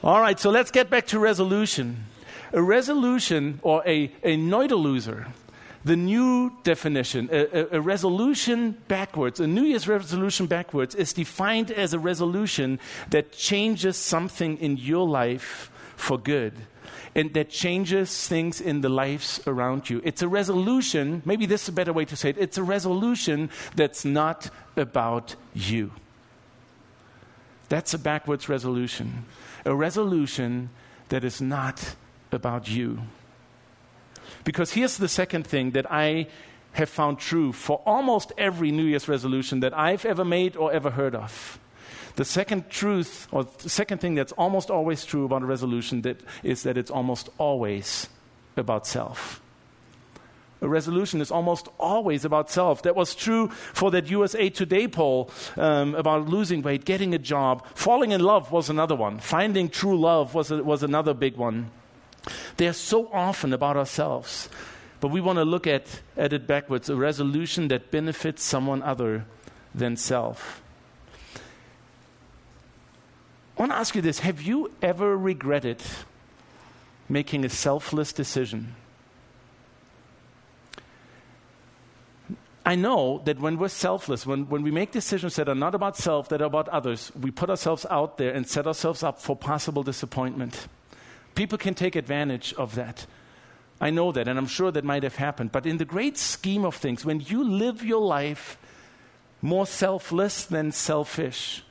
All 0.03 0.21
right, 0.21 0.39
so 0.39 0.51
let's 0.51 0.69
get 0.69 0.89
back 0.89 1.07
to 1.07 1.19
resolution. 1.19 2.05
A 2.53 2.61
resolution 2.61 3.59
or 3.63 3.83
a, 3.85 4.11
a 4.23 4.37
loser, 4.37 5.27
the 5.83 5.95
new 5.95 6.53
definition, 6.63 7.29
a, 7.31 7.61
a, 7.61 7.77
a, 7.77 7.81
resolution 7.81 8.77
backwards, 8.87 9.39
a 9.39 9.47
New 9.47 9.63
Year's 9.63 9.87
resolution 9.87 10.45
backwards 10.45 10.93
is 10.93 11.13
defined 11.13 11.71
as 11.71 11.93
a 11.93 11.99
resolution 11.99 12.79
that 13.09 13.31
changes 13.31 13.97
something 13.97 14.57
in 14.59 14.77
your 14.77 15.07
life 15.07 15.71
for 15.95 16.17
good 16.17 16.53
and 17.15 17.33
that 17.33 17.49
changes 17.49 18.27
things 18.27 18.61
in 18.61 18.81
the 18.81 18.89
lives 18.89 19.41
around 19.47 19.89
you. 19.89 19.99
It's 20.03 20.21
a 20.21 20.27
resolution, 20.27 21.23
maybe 21.25 21.47
this 21.47 21.63
is 21.63 21.69
a 21.69 21.73
better 21.73 21.91
way 21.91 22.05
to 22.05 22.15
say 22.15 22.29
it, 22.29 22.37
it's 22.37 22.57
a 22.57 22.63
resolution 22.63 23.49
that's 23.75 24.05
not 24.05 24.51
about 24.75 25.35
you. 25.55 25.91
That's 27.69 27.93
a 27.93 27.97
backwards 27.97 28.47
resolution 28.47 29.25
a 29.67 29.75
resolution 29.75 30.69
that 31.09 31.23
is 31.23 31.41
not 31.41 31.95
about 32.31 32.69
you. 32.69 33.01
Because 34.43 34.71
here's 34.71 34.97
the 34.97 35.07
second 35.09 35.45
thing 35.45 35.71
that 35.71 35.91
I 35.91 36.27
have 36.73 36.89
found 36.89 37.19
true 37.19 37.51
for 37.51 37.81
almost 37.85 38.31
every 38.37 38.71
New 38.71 38.83
Year's 38.85 39.07
resolution 39.07 39.59
that 39.59 39.77
I've 39.77 40.05
ever 40.05 40.23
made 40.23 40.55
or 40.55 40.71
ever 40.71 40.91
heard 40.91 41.15
of. 41.15 41.59
The 42.15 42.25
second 42.25 42.69
truth, 42.69 43.27
or 43.31 43.45
second 43.59 43.99
thing 43.99 44.15
that's 44.15 44.31
almost 44.33 44.71
always 44.71 45.05
true 45.05 45.25
about 45.25 45.43
a 45.43 45.45
resolution 45.45 46.01
that 46.01 46.21
is 46.43 46.63
that 46.63 46.77
it's 46.77 46.89
almost 46.89 47.29
always 47.37 48.09
about 48.55 48.87
self 48.87 49.41
resolution 50.61 51.21
is 51.21 51.31
almost 51.31 51.67
always 51.79 52.25
about 52.25 52.49
self. 52.49 52.81
That 52.81 52.95
was 52.95 53.13
true 53.13 53.49
for 53.49 53.91
that 53.91 54.09
USA 54.09 54.49
Today 54.49 54.87
poll 54.87 55.29
um, 55.55 55.93
about 55.95 56.27
losing 56.27 56.61
weight, 56.61 56.85
getting 56.85 57.13
a 57.13 57.19
job. 57.19 57.65
Falling 57.75 58.11
in 58.11 58.21
love 58.21 58.51
was 58.51 58.69
another 58.69 58.95
one. 58.95 59.19
Finding 59.19 59.69
true 59.69 59.99
love 59.99 60.33
was, 60.33 60.49
a, 60.49 60.63
was 60.63 60.81
another 60.81 61.13
big 61.13 61.37
one. 61.37 61.69
They're 62.57 62.73
so 62.73 63.09
often 63.13 63.53
about 63.53 63.77
ourselves. 63.77 64.49
But 64.99 65.09
we 65.09 65.21
want 65.21 65.37
to 65.37 65.45
look 65.45 65.67
at, 65.67 66.01
at 66.15 66.33
it 66.33 66.47
backwards 66.47 66.89
a 66.89 66.95
resolution 66.95 67.67
that 67.67 67.91
benefits 67.91 68.43
someone 68.43 68.81
other 68.81 69.25
than 69.75 69.95
self. 69.95 70.61
I 73.57 73.61
want 73.61 73.71
to 73.71 73.77
ask 73.77 73.95
you 73.95 74.01
this 74.01 74.19
Have 74.19 74.41
you 74.41 74.71
ever 74.81 75.17
regretted 75.17 75.81
making 77.09 77.45
a 77.45 77.49
selfless 77.49 78.11
decision? 78.11 78.75
I 82.67 82.75
know 82.75 83.21
that 83.23 83.39
when 83.39 83.57
we're 83.57 83.69
selfless, 83.69 84.25
when, 84.25 84.49
when 84.49 84.61
we 84.61 84.71
make 84.71 84.91
decisions 84.91 85.37
that 85.37 85.47
are 85.47 85.55
not 85.55 85.73
about 85.73 85.95
self, 85.95 86.27
that 86.27 86.41
are 86.41 86.47
about 86.47 86.67
others, 86.67 87.13
we 87.17 87.31
put 87.31 87.49
ourselves 87.49 87.85
out 87.89 88.17
there 88.17 88.33
and 88.33 88.45
set 88.45 88.67
ourselves 88.67 89.03
up 89.03 89.21
for 89.21 89.37
possible 89.37 89.83
disappointment. 89.83 90.67
People 91.33 91.57
can 91.57 91.75
take 91.75 91.95
advantage 91.95 92.53
of 92.55 92.75
that. 92.75 93.05
I 93.79 93.89
know 93.89 94.11
that, 94.11 94.27
and 94.27 94.37
I'm 94.37 94.47
sure 94.47 94.69
that 94.69 94.83
might 94.83 95.03
have 95.03 95.15
happened. 95.15 95.53
But 95.53 95.65
in 95.65 95.77
the 95.77 95.85
great 95.85 96.17
scheme 96.17 96.65
of 96.65 96.75
things, 96.75 97.05
when 97.05 97.21
you 97.21 97.41
live 97.41 97.85
your 97.85 98.01
life 98.01 98.57
more 99.41 99.65
selfless 99.65 100.43
than 100.43 100.73
selfish, 100.73 101.63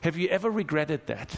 have 0.00 0.16
you 0.16 0.28
ever 0.28 0.50
regretted 0.50 1.06
that? 1.08 1.36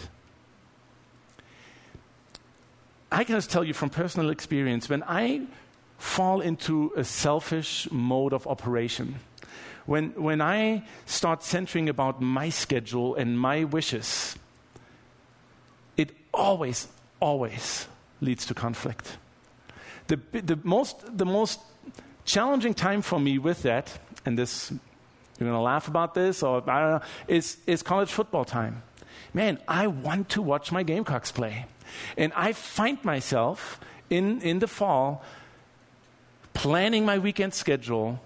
I 3.10 3.24
can 3.24 3.34
just 3.34 3.50
tell 3.50 3.64
you 3.64 3.74
from 3.74 3.90
personal 3.90 4.30
experience, 4.30 4.88
when 4.88 5.02
I 5.08 5.48
fall 6.02 6.40
into 6.40 6.92
a 6.96 7.04
selfish 7.04 7.88
mode 7.92 8.32
of 8.32 8.44
operation. 8.48 9.14
When, 9.86 10.10
when 10.20 10.40
I 10.40 10.82
start 11.06 11.44
centering 11.44 11.88
about 11.88 12.20
my 12.20 12.48
schedule 12.48 13.14
and 13.14 13.38
my 13.38 13.62
wishes, 13.64 14.36
it 15.96 16.10
always, 16.34 16.88
always 17.20 17.86
leads 18.20 18.44
to 18.46 18.54
conflict. 18.54 19.16
The, 20.08 20.18
the, 20.32 20.58
most, 20.64 21.16
the 21.16 21.24
most 21.24 21.60
challenging 22.24 22.74
time 22.74 23.00
for 23.00 23.20
me 23.20 23.38
with 23.38 23.62
that, 23.62 23.96
and 24.26 24.36
this, 24.36 24.72
you're 24.72 25.48
going 25.48 25.52
to 25.52 25.60
laugh 25.60 25.86
about 25.86 26.14
this, 26.14 26.42
or 26.42 26.68
I 26.68 26.80
don't 26.80 26.90
know, 26.90 27.02
is, 27.28 27.58
is 27.68 27.82
college 27.84 28.10
football 28.10 28.44
time. 28.44 28.82
Man, 29.32 29.58
I 29.68 29.86
want 29.86 30.30
to 30.30 30.42
watch 30.42 30.72
my 30.72 30.82
Gamecocks 30.82 31.30
play. 31.30 31.66
And 32.16 32.32
I 32.34 32.52
find 32.54 33.02
myself 33.04 33.78
in, 34.10 34.42
in 34.42 34.58
the 34.58 34.68
fall 34.68 35.22
planning 36.54 37.04
my 37.04 37.18
weekend 37.18 37.54
schedule 37.54 38.20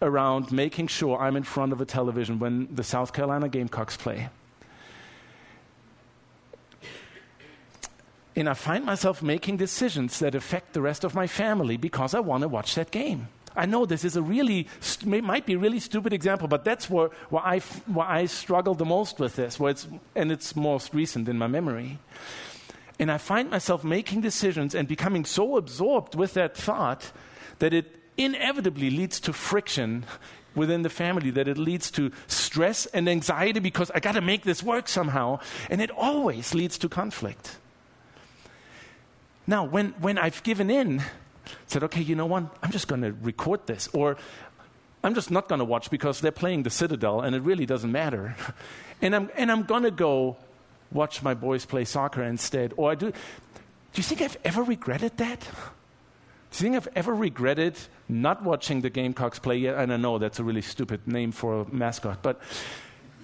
around 0.00 0.52
making 0.52 0.86
sure 0.86 1.18
I'm 1.18 1.36
in 1.36 1.42
front 1.42 1.72
of 1.72 1.80
a 1.80 1.84
television 1.84 2.38
when 2.38 2.74
the 2.74 2.84
South 2.84 3.12
Carolina 3.12 3.48
Gamecocks 3.48 3.96
play. 3.96 4.28
And 8.36 8.48
I 8.48 8.54
find 8.54 8.84
myself 8.84 9.20
making 9.20 9.56
decisions 9.56 10.20
that 10.20 10.36
affect 10.36 10.72
the 10.72 10.80
rest 10.80 11.02
of 11.02 11.12
my 11.12 11.26
family 11.26 11.76
because 11.76 12.14
I 12.14 12.20
want 12.20 12.42
to 12.42 12.48
watch 12.48 12.76
that 12.76 12.92
game. 12.92 13.26
I 13.56 13.66
know 13.66 13.84
this 13.84 14.04
is 14.04 14.14
a 14.14 14.22
really, 14.22 14.68
might 15.04 15.44
be 15.44 15.54
a 15.54 15.58
really 15.58 15.80
stupid 15.80 16.12
example, 16.12 16.46
but 16.46 16.62
that's 16.62 16.88
where, 16.88 17.08
where, 17.30 17.42
I, 17.42 17.58
where 17.86 18.06
I 18.06 18.26
struggle 18.26 18.74
the 18.74 18.84
most 18.84 19.18
with 19.18 19.34
this, 19.34 19.58
where 19.58 19.72
it's, 19.72 19.88
and 20.14 20.30
it's 20.30 20.54
most 20.54 20.94
recent 20.94 21.28
in 21.28 21.36
my 21.36 21.48
memory. 21.48 21.98
And 23.00 23.10
I 23.10 23.18
find 23.18 23.50
myself 23.50 23.82
making 23.82 24.20
decisions 24.20 24.76
and 24.76 24.86
becoming 24.86 25.24
so 25.24 25.56
absorbed 25.56 26.14
with 26.14 26.34
that 26.34 26.56
thought 26.56 27.10
that 27.58 27.72
it 27.72 27.96
inevitably 28.16 28.90
leads 28.90 29.20
to 29.20 29.32
friction 29.32 30.04
within 30.54 30.82
the 30.82 30.90
family, 30.90 31.30
that 31.30 31.48
it 31.48 31.56
leads 31.56 31.90
to 31.92 32.10
stress 32.26 32.86
and 32.86 33.08
anxiety 33.08 33.60
because 33.60 33.90
I 33.94 34.00
got 34.00 34.12
to 34.12 34.20
make 34.20 34.42
this 34.42 34.62
work 34.62 34.88
somehow, 34.88 35.40
and 35.70 35.80
it 35.80 35.90
always 35.90 36.54
leads 36.54 36.78
to 36.78 36.88
conflict. 36.88 37.56
Now, 39.46 39.64
when, 39.64 39.94
when 40.00 40.18
I've 40.18 40.42
given 40.42 40.70
in, 40.70 41.02
said, 41.66 41.82
okay, 41.84 42.02
you 42.02 42.14
know 42.14 42.26
what, 42.26 42.44
I'm 42.62 42.70
just 42.70 42.88
going 42.88 43.02
to 43.02 43.12
record 43.22 43.66
this, 43.66 43.88
or 43.92 44.16
I'm 45.02 45.14
just 45.14 45.30
not 45.30 45.48
going 45.48 45.60
to 45.60 45.64
watch 45.64 45.90
because 45.90 46.20
they're 46.20 46.32
playing 46.32 46.64
the 46.64 46.70
Citadel 46.70 47.20
and 47.20 47.34
it 47.34 47.42
really 47.42 47.66
doesn't 47.66 47.92
matter. 47.92 48.36
and 49.02 49.14
I'm, 49.14 49.30
and 49.36 49.50
I'm 49.50 49.62
going 49.62 49.84
to 49.84 49.90
go 49.90 50.36
watch 50.90 51.22
my 51.22 51.34
boys 51.34 51.64
play 51.64 51.84
soccer 51.84 52.22
instead. 52.22 52.74
Or 52.76 52.90
I 52.90 52.94
do. 52.94 53.10
Do 53.10 53.14
you 53.94 54.02
think 54.02 54.20
I've 54.20 54.36
ever 54.44 54.62
regretted 54.62 55.16
that? 55.18 55.46
Do 56.50 56.64
you 56.64 56.70
think 56.70 56.76
I've 56.76 56.96
ever 56.96 57.14
regretted 57.14 57.76
not 58.08 58.42
watching 58.42 58.80
the 58.80 58.90
Gamecocks 58.90 59.38
play 59.38 59.58
yet? 59.58 59.74
And 59.76 59.92
I 59.92 59.96
know 59.96 60.18
that's 60.18 60.38
a 60.38 60.44
really 60.44 60.62
stupid 60.62 61.06
name 61.06 61.30
for 61.32 61.60
a 61.60 61.74
mascot, 61.74 62.22
but 62.22 62.40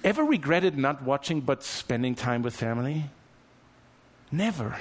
ever 0.03 0.23
regretted 0.23 0.77
not 0.77 1.03
watching 1.03 1.41
but 1.41 1.63
spending 1.63 2.15
time 2.15 2.43
with 2.43 2.55
family? 2.55 3.05
Never. 4.31 4.77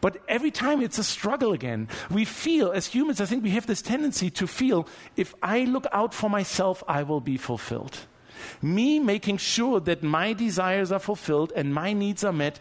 But 0.00 0.20
every 0.28 0.50
time 0.50 0.82
it's 0.82 0.98
a 0.98 1.04
struggle 1.04 1.52
again. 1.52 1.88
We 2.10 2.24
feel, 2.24 2.72
as 2.72 2.86
humans, 2.86 3.20
I 3.20 3.26
think 3.26 3.42
we 3.42 3.50
have 3.50 3.66
this 3.66 3.80
tendency 3.80 4.30
to 4.30 4.46
feel 4.46 4.86
if 5.16 5.34
I 5.42 5.64
look 5.64 5.86
out 5.92 6.12
for 6.12 6.28
myself, 6.28 6.82
I 6.88 7.04
will 7.04 7.20
be 7.20 7.36
fulfilled. 7.36 7.96
Me 8.60 8.98
making 8.98 9.36
sure 9.36 9.80
that 9.80 10.02
my 10.02 10.32
desires 10.32 10.90
are 10.90 10.98
fulfilled 10.98 11.52
and 11.54 11.72
my 11.72 11.92
needs 11.92 12.24
are 12.24 12.32
met 12.32 12.58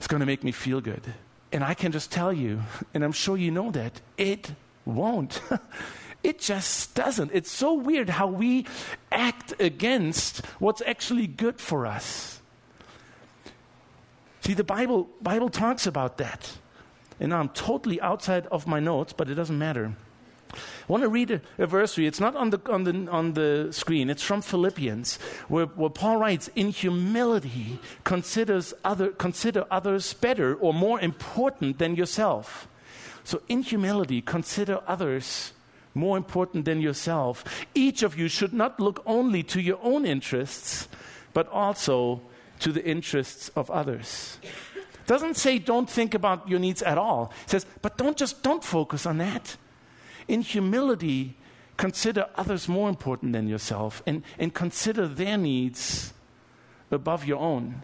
is 0.00 0.06
going 0.06 0.20
to 0.20 0.26
make 0.26 0.44
me 0.44 0.52
feel 0.52 0.80
good. 0.80 1.02
And 1.52 1.64
I 1.64 1.74
can 1.74 1.92
just 1.92 2.12
tell 2.12 2.32
you, 2.32 2.62
and 2.94 3.04
I'm 3.04 3.12
sure 3.12 3.36
you 3.36 3.50
know 3.50 3.70
that, 3.72 4.00
it 4.16 4.52
won't. 4.84 5.40
it 6.22 6.38
just 6.38 6.94
doesn't. 6.94 7.30
It's 7.34 7.50
so 7.50 7.74
weird 7.74 8.08
how 8.08 8.28
we 8.28 8.66
act 9.10 9.54
against 9.58 10.44
what's 10.58 10.82
actually 10.86 11.26
good 11.26 11.60
for 11.60 11.86
us. 11.86 12.40
See, 14.42 14.54
the 14.54 14.64
Bible, 14.64 15.08
Bible 15.20 15.48
talks 15.48 15.86
about 15.86 16.18
that. 16.18 16.52
And 17.18 17.34
I'm 17.34 17.50
totally 17.50 18.00
outside 18.00 18.46
of 18.46 18.66
my 18.66 18.80
notes, 18.80 19.12
but 19.12 19.28
it 19.28 19.34
doesn't 19.34 19.58
matter. 19.58 19.94
I 20.52 20.58
want 20.88 21.02
to 21.02 21.08
read 21.08 21.30
a, 21.30 21.40
a 21.58 21.66
verse 21.66 21.94
for 21.94 22.00
you. 22.00 22.08
It's 22.08 22.20
not 22.20 22.36
on 22.36 22.50
the, 22.50 22.60
on, 22.70 22.84
the, 22.84 23.10
on 23.10 23.34
the 23.34 23.68
screen. 23.70 24.10
It's 24.10 24.22
from 24.22 24.42
Philippians, 24.42 25.18
where, 25.48 25.66
where 25.66 25.90
Paul 25.90 26.16
writes, 26.16 26.48
In 26.56 26.70
humility, 26.70 27.78
considers 28.04 28.74
other, 28.84 29.10
consider 29.10 29.66
others 29.70 30.12
better 30.14 30.54
or 30.54 30.74
more 30.74 31.00
important 31.00 31.78
than 31.78 31.96
yourself. 31.96 32.68
So, 33.24 33.42
in 33.48 33.62
humility, 33.62 34.22
consider 34.22 34.80
others 34.86 35.52
more 35.94 36.16
important 36.16 36.64
than 36.64 36.80
yourself. 36.80 37.44
Each 37.74 38.02
of 38.02 38.18
you 38.18 38.28
should 38.28 38.52
not 38.52 38.80
look 38.80 39.02
only 39.06 39.42
to 39.44 39.60
your 39.60 39.78
own 39.82 40.04
interests, 40.04 40.88
but 41.32 41.48
also 41.48 42.22
to 42.60 42.72
the 42.72 42.84
interests 42.84 43.50
of 43.56 43.70
others. 43.70 44.38
Doesn't 45.06 45.36
say 45.36 45.58
don't 45.58 45.90
think 45.90 46.14
about 46.14 46.48
your 46.48 46.60
needs 46.60 46.82
at 46.82 46.98
all. 46.98 47.32
It 47.44 47.50
says, 47.50 47.66
but 47.82 47.98
don't 47.98 48.16
just 48.16 48.42
don't 48.42 48.62
focus 48.62 49.06
on 49.06 49.18
that. 49.18 49.56
In 50.30 50.42
humility, 50.42 51.36
consider 51.76 52.28
others 52.36 52.68
more 52.68 52.88
important 52.88 53.32
than 53.32 53.48
yourself 53.48 54.00
and, 54.06 54.22
and 54.38 54.54
consider 54.54 55.08
their 55.08 55.36
needs 55.36 56.12
above 56.92 57.24
your 57.24 57.40
own. 57.40 57.82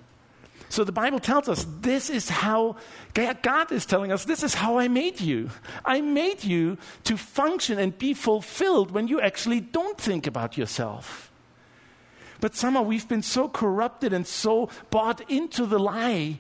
So 0.69 0.85
the 0.85 0.93
Bible 0.93 1.19
tells 1.19 1.49
us 1.49 1.67
this 1.81 2.09
is 2.09 2.29
how 2.29 2.77
God 3.15 3.73
is 3.73 3.85
telling 3.85 4.13
us 4.13 4.27
this 4.27 4.45
is 4.45 4.55
how 4.55 4.79
I 4.79 4.87
made 4.87 5.21
you. 5.21 5.51
I 5.85 6.01
made 6.01 6.45
you 6.45 6.79
to 7.03 7.17
function 7.17 7.81
and 7.81 7.99
be 7.99 8.15
fulfilled 8.15 8.93
when 8.93 9.09
you 9.09 9.21
actually 9.21 9.59
don't 9.59 9.99
think 9.99 10.29
about 10.29 10.57
yourself. 10.57 11.33
But 12.41 12.55
somehow 12.55 12.83
we've 12.83 13.09
been 13.09 13.23
so 13.23 13.49
corrupted 13.49 14.13
and 14.13 14.25
so 14.25 14.69
bought 14.91 15.29
into 15.29 15.67
the 15.67 15.81
lie 15.81 16.39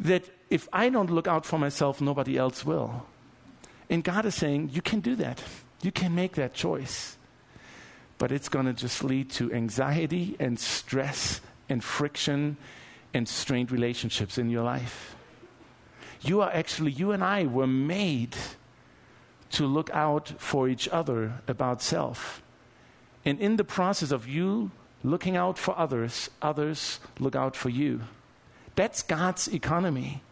that 0.00 0.24
if 0.50 0.68
I 0.72 0.88
don't 0.88 1.10
look 1.10 1.28
out 1.28 1.46
for 1.46 1.60
myself, 1.60 2.00
nobody 2.00 2.36
else 2.36 2.66
will. 2.66 3.06
And 3.92 4.02
God 4.02 4.24
is 4.24 4.34
saying, 4.34 4.70
you 4.72 4.80
can 4.80 5.00
do 5.00 5.14
that. 5.16 5.42
You 5.82 5.92
can 5.92 6.14
make 6.14 6.36
that 6.36 6.54
choice. 6.54 7.18
But 8.16 8.32
it's 8.32 8.48
going 8.48 8.64
to 8.64 8.72
just 8.72 9.04
lead 9.04 9.28
to 9.32 9.52
anxiety 9.52 10.34
and 10.40 10.58
stress 10.58 11.42
and 11.68 11.84
friction 11.84 12.56
and 13.12 13.28
strained 13.28 13.70
relationships 13.70 14.38
in 14.38 14.48
your 14.48 14.62
life. 14.62 15.14
You 16.22 16.40
are 16.40 16.50
actually, 16.50 16.92
you 16.92 17.10
and 17.12 17.22
I 17.22 17.44
were 17.44 17.66
made 17.66 18.34
to 19.50 19.66
look 19.66 19.90
out 19.90 20.32
for 20.38 20.70
each 20.70 20.88
other 20.88 21.42
about 21.46 21.82
self. 21.82 22.42
And 23.26 23.38
in 23.40 23.56
the 23.56 23.64
process 23.64 24.10
of 24.10 24.26
you 24.26 24.70
looking 25.04 25.36
out 25.36 25.58
for 25.58 25.78
others, 25.78 26.30
others 26.40 26.98
look 27.18 27.36
out 27.36 27.56
for 27.56 27.68
you. 27.68 28.00
That's 28.74 29.02
God's 29.02 29.52
economy. 29.52 30.22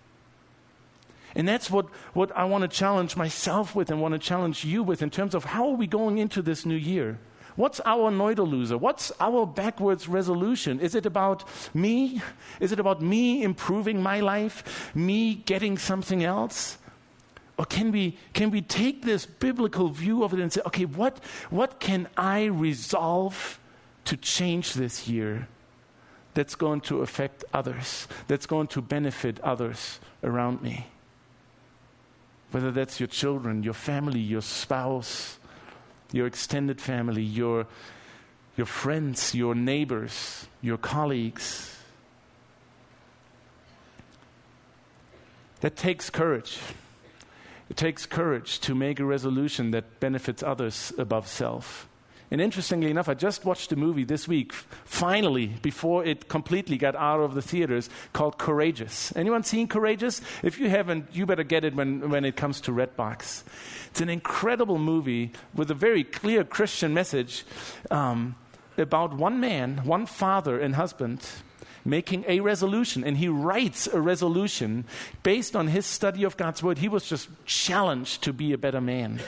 And 1.35 1.47
that's 1.47 1.71
what, 1.71 1.87
what 2.13 2.35
I 2.37 2.45
want 2.45 2.63
to 2.63 2.69
challenge 2.69 3.17
myself 3.17 3.75
with 3.75 3.91
and 3.91 4.01
want 4.01 4.13
to 4.13 4.19
challenge 4.19 4.65
you 4.65 4.83
with 4.83 5.03
in 5.03 5.11
terms 5.11 5.35
of 5.35 5.45
how 5.45 5.69
are 5.69 5.77
we 5.77 5.87
going 5.87 6.19
into 6.19 6.43
this 6.43 6.67
new 6.67 6.77
year? 6.77 7.19
What's 7.57 7.81
our 7.85 8.11
Neuderloser? 8.11 8.79
What's 8.79 9.13
our 9.21 9.47
backwards 9.47 10.09
resolution? 10.09 10.81
Is 10.81 10.95
it 10.95 11.07
about 11.07 11.45
me? 11.75 12.23
Is 12.59 12.73
it 12.73 12.81
about 12.81 13.03
me 13.03 13.43
improving 13.43 14.03
my 14.03 14.21
life? 14.21 14.91
Me 14.95 15.35
getting 15.35 15.77
something 15.77 16.25
else? 16.25 16.79
Or 17.59 17.67
can 17.67 17.93
we, 17.93 18.17
can 18.33 18.51
we 18.51 18.63
take 18.63 19.03
this 19.03 19.27
biblical 19.27 19.91
view 19.91 20.25
of 20.25 20.33
it 20.33 20.41
and 20.41 20.51
say, 20.51 20.63
okay, 20.67 20.87
what, 20.87 21.23
what 21.51 21.79
can 21.79 22.09
I 22.17 22.45
resolve 22.45 23.61
to 24.07 24.17
change 24.17 24.73
this 24.73 25.07
year 25.07 25.47
that's 26.33 26.55
going 26.55 26.81
to 26.83 27.03
affect 27.03 27.45
others, 27.53 28.09
that's 28.29 28.47
going 28.47 28.69
to 28.69 28.81
benefit 28.81 29.39
others 29.41 30.01
around 30.23 30.63
me? 30.63 30.87
Whether 32.51 32.71
that's 32.71 32.99
your 32.99 33.07
children, 33.07 33.63
your 33.63 33.75
family, 33.75 34.21
your 34.21 34.43
spouse, 34.43 35.39
your 36.13 36.27
extended 36.27 36.81
family, 36.81 37.23
your, 37.23 37.67
your 38.57 38.67
friends, 38.67 39.35
your 39.35 39.55
neighbors, 39.55 40.47
your 40.61 40.77
colleagues. 40.77 41.77
That 45.61 45.77
takes 45.77 46.11
courage. 46.11 46.59
It 47.69 47.77
takes 47.77 48.07
courage 48.07 48.59
to 48.61 48.75
make 48.75 48.99
a 48.99 49.05
resolution 49.05 49.71
that 49.71 50.01
benefits 50.01 50.43
others 50.43 50.93
above 50.99 51.29
self. 51.29 51.87
And 52.31 52.41
interestingly 52.41 52.91
enough, 52.91 53.09
I 53.09 53.15
just 53.15 53.45
watched 53.45 53.73
a 53.73 53.77
movie 53.77 54.05
this 54.05 54.29
week, 54.29 54.53
finally, 54.53 55.49
before 55.63 56.05
it 56.05 56.29
completely 56.29 56.79
got 56.79 56.95
out 56.95 57.19
of 57.19 57.35
the 57.35 57.43
theaters, 57.43 57.91
called 58.13 58.39
Courageous. 58.39 59.13
Anyone 59.17 59.43
seen 59.43 59.67
Courageous? 59.67 60.21
If 60.45 60.61
you 60.61 60.71
haven't, 60.71 61.09
you 61.13 61.27
better 61.27 61.43
get 61.43 61.65
it 61.65 61.75
when, 61.75 62.09
when 62.09 62.25
it 62.25 62.37
comes 62.37 62.61
to 62.63 62.71
Redbox. 62.71 63.43
It's 63.91 64.01
an 64.01 64.09
incredible 64.09 64.79
movie 64.79 65.33
with 65.55 65.73
a 65.73 65.75
very 65.75 66.05
clear 66.05 66.45
Christian 66.45 66.95
message 66.95 67.45
um, 67.91 68.37
about 68.79 69.13
one 69.13 69.41
man, 69.41 69.79
one 69.85 70.07
father 70.07 70.61
and 70.61 70.77
husband 70.77 71.27
making 71.85 72.25
a 72.29 72.41
resolution. 72.41 73.03
And 73.03 73.17
he 73.17 73.27
writes 73.27 73.89
a 73.89 74.01
resolution 74.01 74.85
based 75.25 75.57
on 75.57 75.69
his 75.69 75.87
study 75.87 76.23
of 76.23 76.37
God's 76.37 76.63
word. 76.63 76.79
He 76.79 76.89
was 76.89 77.09
just 77.09 77.29
challenged 77.45 78.23
to 78.23 78.33
be 78.33 78.53
a 78.53 78.59
better 78.59 78.81
man 78.81 79.21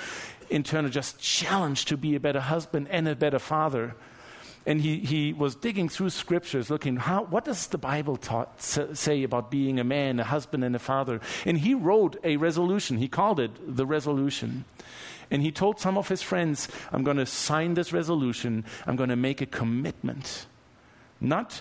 in 0.52 0.62
turn 0.62 0.88
just 0.90 1.18
challenged 1.18 1.88
to 1.88 1.96
be 1.96 2.14
a 2.14 2.20
better 2.20 2.40
husband 2.40 2.86
and 2.90 3.08
a 3.08 3.16
better 3.16 3.38
father. 3.38 3.94
And 4.64 4.80
he, 4.80 4.98
he 4.98 5.32
was 5.32 5.56
digging 5.56 5.88
through 5.88 6.10
scriptures, 6.10 6.70
looking, 6.70 6.96
how, 6.96 7.24
what 7.24 7.44
does 7.44 7.66
the 7.66 7.78
Bible 7.78 8.16
taught, 8.16 8.62
say 8.62 9.24
about 9.24 9.50
being 9.50 9.80
a 9.80 9.84
man, 9.84 10.20
a 10.20 10.24
husband, 10.24 10.62
and 10.62 10.76
a 10.76 10.78
father? 10.78 11.20
And 11.44 11.58
he 11.58 11.74
wrote 11.74 12.16
a 12.22 12.36
resolution. 12.36 12.98
He 12.98 13.08
called 13.08 13.40
it 13.40 13.50
the 13.76 13.86
resolution. 13.86 14.64
And 15.32 15.42
he 15.42 15.50
told 15.50 15.80
some 15.80 15.98
of 15.98 16.08
his 16.08 16.22
friends, 16.22 16.68
I'm 16.92 17.02
going 17.02 17.16
to 17.16 17.26
sign 17.26 17.74
this 17.74 17.92
resolution. 17.92 18.64
I'm 18.86 18.94
going 18.94 19.08
to 19.08 19.16
make 19.16 19.40
a 19.40 19.46
commitment. 19.46 20.46
Not 21.20 21.60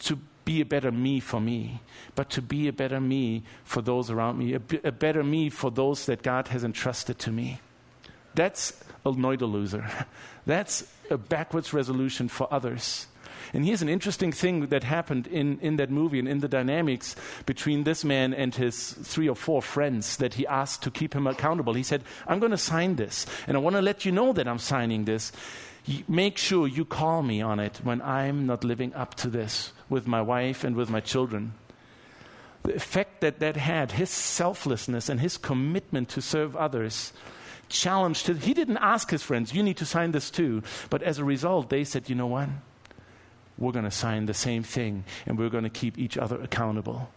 to 0.00 0.18
be 0.44 0.60
a 0.60 0.66
better 0.66 0.92
me 0.92 1.20
for 1.20 1.40
me, 1.40 1.80
but 2.14 2.28
to 2.30 2.42
be 2.42 2.68
a 2.68 2.72
better 2.72 3.00
me 3.00 3.44
for 3.64 3.80
those 3.80 4.10
around 4.10 4.38
me, 4.38 4.54
a, 4.54 4.60
a 4.84 4.92
better 4.92 5.22
me 5.22 5.48
for 5.48 5.70
those 5.70 6.06
that 6.06 6.22
God 6.22 6.48
has 6.48 6.64
entrusted 6.64 7.18
to 7.20 7.30
me. 7.30 7.60
That's 8.36 8.72
a 9.04 9.10
loser. 9.10 9.88
That's 10.46 10.84
a 11.10 11.18
backwards 11.18 11.72
resolution 11.72 12.28
for 12.28 12.46
others. 12.52 13.06
And 13.52 13.64
here's 13.64 13.82
an 13.82 13.88
interesting 13.88 14.32
thing 14.32 14.66
that 14.66 14.84
happened 14.84 15.26
in, 15.28 15.58
in 15.60 15.76
that 15.76 15.90
movie 15.90 16.18
and 16.18 16.28
in 16.28 16.40
the 16.40 16.48
dynamics 16.48 17.16
between 17.46 17.84
this 17.84 18.04
man 18.04 18.34
and 18.34 18.54
his 18.54 18.92
three 18.92 19.28
or 19.28 19.36
four 19.36 19.62
friends 19.62 20.16
that 20.18 20.34
he 20.34 20.46
asked 20.46 20.82
to 20.82 20.90
keep 20.90 21.14
him 21.14 21.26
accountable. 21.26 21.74
He 21.74 21.82
said, 21.82 22.02
I'm 22.26 22.38
going 22.38 22.50
to 22.50 22.58
sign 22.58 22.96
this, 22.96 23.26
and 23.46 23.56
I 23.56 23.60
want 23.60 23.76
to 23.76 23.82
let 23.82 24.04
you 24.04 24.12
know 24.12 24.32
that 24.32 24.48
I'm 24.48 24.58
signing 24.58 25.04
this. 25.04 25.32
Make 26.08 26.36
sure 26.36 26.66
you 26.66 26.84
call 26.84 27.22
me 27.22 27.40
on 27.40 27.60
it 27.60 27.80
when 27.84 28.02
I'm 28.02 28.46
not 28.46 28.64
living 28.64 28.92
up 28.94 29.14
to 29.16 29.28
this 29.28 29.72
with 29.88 30.06
my 30.06 30.20
wife 30.20 30.64
and 30.64 30.74
with 30.74 30.90
my 30.90 31.00
children. 31.00 31.54
The 32.64 32.74
effect 32.74 33.20
that 33.20 33.38
that 33.38 33.56
had, 33.56 33.92
his 33.92 34.10
selflessness 34.10 35.08
and 35.08 35.20
his 35.20 35.38
commitment 35.38 36.08
to 36.10 36.20
serve 36.20 36.56
others, 36.56 37.12
challenged. 37.68 38.26
He 38.26 38.54
didn't 38.54 38.78
ask 38.78 39.10
his 39.10 39.22
friends, 39.22 39.54
you 39.54 39.62
need 39.62 39.76
to 39.78 39.86
sign 39.86 40.12
this 40.12 40.30
too. 40.30 40.62
But 40.90 41.02
as 41.02 41.18
a 41.18 41.24
result, 41.24 41.70
they 41.70 41.84
said, 41.84 42.08
you 42.08 42.14
know 42.14 42.26
what? 42.26 42.48
We're 43.58 43.72
going 43.72 43.84
to 43.84 43.90
sign 43.90 44.26
the 44.26 44.34
same 44.34 44.62
thing 44.62 45.04
and 45.24 45.38
we're 45.38 45.48
going 45.48 45.64
to 45.64 45.70
keep 45.70 45.98
each 45.98 46.18
other 46.18 46.40
accountable. 46.40 47.10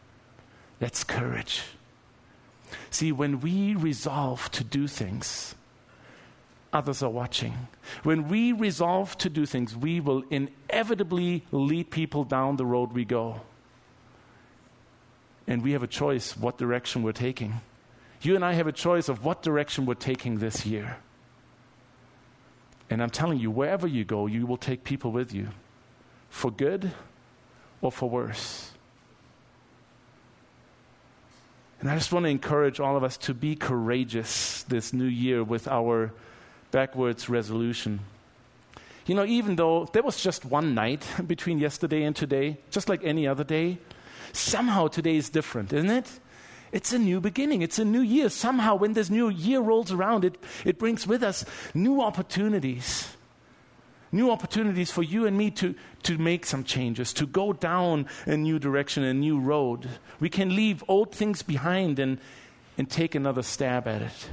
That's 0.80 1.04
courage. 1.04 1.64
See, 2.90 3.12
when 3.12 3.42
we 3.42 3.76
resolve 3.76 4.50
to 4.52 4.64
do 4.64 4.88
things, 4.88 5.56
others 6.72 7.04
are 7.04 7.10
watching. 7.10 7.68
When 8.04 8.30
we 8.30 8.52
resolve 8.52 9.18
to 9.18 9.30
do 9.30 9.46
things, 9.46 9.76
we 9.76 10.00
will 10.00 10.24
inevitably 10.30 11.46
lead 11.52 11.90
people 11.90 12.24
down 12.24 12.56
the 12.56 12.66
road 12.66 12.94
we 12.94 13.06
go. 13.06 13.42
And 15.48 15.64
we 15.64 15.72
have 15.74 15.84
a 15.84 15.88
choice 15.88 16.38
what 16.38 16.58
direction 16.58 17.04
we're 17.04 17.12
taking 17.12 17.62
you 18.22 18.36
and 18.36 18.44
I 18.44 18.54
have 18.54 18.68
a 18.68 18.72
choice 18.72 19.10
of 19.10 19.24
what 19.24 19.42
direction 19.42 19.86
we're 19.86 19.94
taking 19.94 20.40
this 20.40 20.66
year. 20.66 20.98
And 22.90 23.02
I'm 23.02 23.10
telling 23.10 23.40
you, 23.40 23.52
wherever 23.52 23.88
you 23.88 24.04
go, 24.04 24.26
you 24.26 24.46
will 24.46 24.58
take 24.58 24.84
people 24.84 25.12
with 25.12 25.34
you 25.34 25.50
for 26.30 26.52
good 26.52 26.92
or 27.82 27.92
for 27.92 28.10
worse. 28.10 28.72
And 31.80 31.90
I 31.90 31.96
just 31.96 32.12
want 32.12 32.26
to 32.26 32.30
encourage 32.30 32.80
all 32.80 32.98
of 32.98 33.04
us 33.04 33.16
to 33.18 33.34
be 33.34 33.56
courageous 33.56 34.64
this 34.64 34.92
new 34.92 35.06
year 35.06 35.44
with 35.44 35.68
our 35.68 36.12
backwards 36.72 37.30
resolution. 37.30 38.02
You 39.06 39.16
know, 39.16 39.26
even 39.26 39.56
though 39.56 39.86
there 39.94 40.04
was 40.04 40.22
just 40.22 40.44
one 40.44 40.74
night 40.74 41.06
between 41.28 41.58
yesterday 41.60 42.04
and 42.04 42.16
today, 42.16 42.58
just 42.70 42.90
like 42.90 43.04
any 43.04 43.28
other 43.28 43.44
day, 43.44 43.78
somehow 44.34 44.88
today 44.88 45.16
is 45.16 45.30
different, 45.30 45.72
isn't 45.72 45.90
it? 45.90 46.20
It's 46.72 46.94
a 46.94 47.00
new 47.00 47.20
beginning. 47.20 47.62
It's 47.62 47.80
a 47.80 47.86
new 47.86 48.02
year. 48.02 48.30
Somehow, 48.30 48.76
when 48.76 48.94
this 48.94 49.10
new 49.10 49.30
year 49.30 49.60
rolls 49.60 49.92
around, 49.92 50.26
it, 50.26 50.38
it 50.66 50.78
brings 50.78 51.08
with 51.08 51.24
us 51.24 51.46
new 51.74 52.02
opportunities. 52.02 53.16
New 54.12 54.32
opportunities 54.32 54.92
for 54.92 55.04
you 55.04 55.28
and 55.28 55.38
me 55.38 55.52
to, 55.52 55.76
to 56.04 56.18
make 56.18 56.46
some 56.46 56.64
changes, 56.64 57.14
to 57.14 57.28
go 57.28 57.54
down 57.54 58.08
a 58.26 58.36
new 58.36 58.58
direction, 58.58 59.04
a 59.04 59.14
new 59.14 59.40
road. 59.40 59.88
We 60.20 60.30
can 60.30 60.56
leave 60.56 60.84
old 60.88 61.14
things 61.14 61.44
behind 61.44 62.00
and, 62.00 62.20
and 62.78 62.90
take 62.90 63.14
another 63.14 63.44
stab 63.44 63.88
at 63.88 64.02
it. 64.02 64.30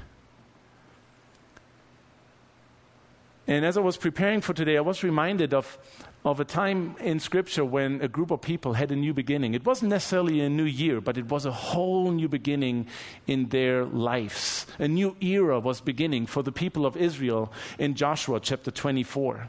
And 3.47 3.65
as 3.65 3.77
I 3.77 3.81
was 3.81 3.97
preparing 3.97 4.41
for 4.41 4.55
today, 4.55 4.77
I 4.77 4.81
was 4.81 5.05
reminded 5.05 5.55
of, 5.55 5.79
of 6.27 6.41
a 6.41 6.45
time 6.45 6.97
in 6.99 7.21
Scripture 7.21 7.65
when 7.65 8.01
a 8.03 8.09
group 8.09 8.33
of 8.33 8.43
people 8.43 8.73
had 8.73 8.91
a 8.91 8.97
new 8.97 9.15
beginning. 9.15 9.55
It 9.55 9.65
wasn't 9.65 9.91
necessarily 9.91 10.41
a 10.41 10.49
new 10.49 10.65
year, 10.65 11.01
but 11.01 11.17
it 11.17 11.29
was 11.29 11.47
a 11.47 11.53
whole 11.53 12.11
new 12.11 12.29
beginning 12.29 12.89
in 13.29 13.51
their 13.51 13.85
lives. 13.85 14.67
A 14.81 14.89
new 14.89 15.17
era 15.21 15.61
was 15.61 15.81
beginning 15.81 16.27
for 16.27 16.43
the 16.43 16.51
people 16.51 16.85
of 16.85 16.97
Israel 16.97 17.53
in 17.79 17.95
Joshua 17.95 18.41
chapter 18.41 18.73
24 18.73 19.49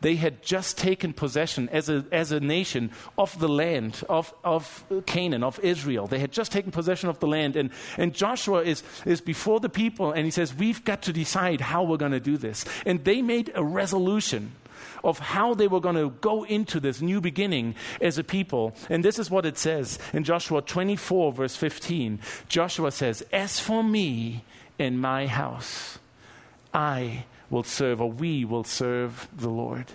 they 0.00 0.16
had 0.16 0.42
just 0.42 0.76
taken 0.76 1.14
possession 1.14 1.66
as 1.70 1.88
a, 1.88 2.04
as 2.12 2.30
a 2.30 2.38
nation 2.38 2.90
of 3.16 3.38
the 3.38 3.48
land 3.48 4.02
of, 4.10 4.34
of 4.44 4.84
Canaan, 5.06 5.42
of 5.42 5.58
Israel. 5.60 6.06
They 6.06 6.18
had 6.18 6.30
just 6.30 6.52
taken 6.52 6.70
possession 6.72 7.08
of 7.08 7.20
the 7.20 7.26
land. 7.26 7.56
And, 7.56 7.70
and 7.96 8.12
Joshua 8.12 8.64
is, 8.64 8.82
is 9.06 9.22
before 9.22 9.60
the 9.60 9.70
people 9.70 10.12
and 10.12 10.26
he 10.26 10.30
says, 10.30 10.54
We've 10.54 10.84
got 10.84 11.00
to 11.02 11.12
decide 11.12 11.62
how 11.62 11.84
we're 11.84 11.96
going 11.96 12.12
to 12.12 12.20
do 12.20 12.36
this. 12.36 12.66
And 12.84 13.02
they 13.04 13.22
made 13.22 13.50
a 13.54 13.64
resolution 13.64 14.52
of 15.02 15.18
how 15.18 15.54
they 15.54 15.68
were 15.68 15.80
going 15.80 15.96
to 15.96 16.10
go 16.20 16.44
into 16.44 16.80
this 16.80 17.00
new 17.00 17.20
beginning 17.20 17.74
as 18.00 18.18
a 18.18 18.24
people. 18.24 18.74
And 18.88 19.04
this 19.04 19.18
is 19.18 19.30
what 19.30 19.46
it 19.46 19.58
says 19.58 19.98
in 20.12 20.24
Joshua 20.24 20.62
24, 20.62 21.32
verse 21.32 21.56
15. 21.56 22.20
Joshua 22.48 22.90
says, 22.90 23.22
As 23.32 23.60
for 23.60 23.82
me 23.82 24.44
and 24.78 25.00
my 25.00 25.26
house, 25.26 25.98
I 26.72 27.24
will 27.50 27.62
serve, 27.62 28.00
or 28.00 28.10
we 28.10 28.44
will 28.44 28.64
serve 28.64 29.28
the 29.34 29.48
Lord. 29.48 29.86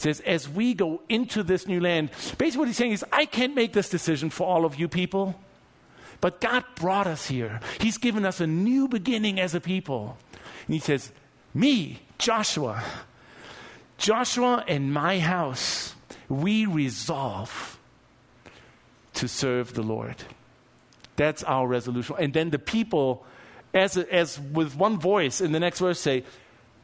It 0.00 0.02
says, 0.02 0.20
as 0.20 0.48
we 0.48 0.74
go 0.74 1.02
into 1.08 1.42
this 1.42 1.66
new 1.66 1.80
land, 1.80 2.10
basically 2.38 2.58
what 2.58 2.68
he's 2.68 2.76
saying 2.76 2.92
is, 2.92 3.04
I 3.12 3.26
can't 3.26 3.54
make 3.54 3.72
this 3.72 3.88
decision 3.88 4.30
for 4.30 4.46
all 4.46 4.64
of 4.64 4.78
you 4.78 4.88
people, 4.88 5.38
but 6.20 6.40
God 6.40 6.64
brought 6.74 7.06
us 7.06 7.26
here. 7.26 7.60
He's 7.80 7.98
given 7.98 8.24
us 8.24 8.40
a 8.40 8.46
new 8.46 8.88
beginning 8.88 9.40
as 9.40 9.54
a 9.54 9.60
people. 9.60 10.16
And 10.66 10.74
he 10.74 10.80
says, 10.80 11.12
Me, 11.54 12.00
Joshua, 12.18 12.82
Joshua 14.00 14.64
and 14.66 14.92
my 14.92 15.20
house, 15.20 15.94
we 16.28 16.66
resolve 16.66 17.78
to 19.14 19.28
serve 19.28 19.74
the 19.74 19.82
Lord. 19.82 20.16
That's 21.16 21.44
our 21.44 21.68
resolution. 21.68 22.16
And 22.18 22.32
then 22.32 22.48
the 22.48 22.58
people, 22.58 23.24
as, 23.74 23.98
as 23.98 24.40
with 24.40 24.74
one 24.74 24.98
voice 24.98 25.42
in 25.42 25.52
the 25.52 25.60
next 25.60 25.80
verse, 25.80 26.00
say, 26.00 26.24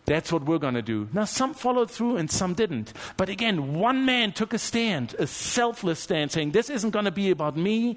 that's 0.05 0.31
what 0.31 0.45
we're 0.45 0.59
going 0.59 0.75
to 0.75 0.83
do. 0.83 1.09
Now, 1.13 1.25
some 1.25 1.55
followed 1.55 1.91
through 1.91 2.19
and 2.19 2.31
some 2.31 2.53
didn't. 2.53 2.93
But 3.17 3.31
again, 3.31 3.75
one 3.75 4.05
man 4.05 4.33
took 4.33 4.53
a 4.53 4.59
stand, 4.59 5.17
a 5.19 5.27
selfless 5.27 5.99
stand, 5.99 6.31
saying, 6.31 6.53
This 6.53 6.71
isn't 6.71 6.91
going 6.91 7.07
to 7.07 7.11
be 7.11 7.31
about 7.31 7.57
me. 7.57 7.97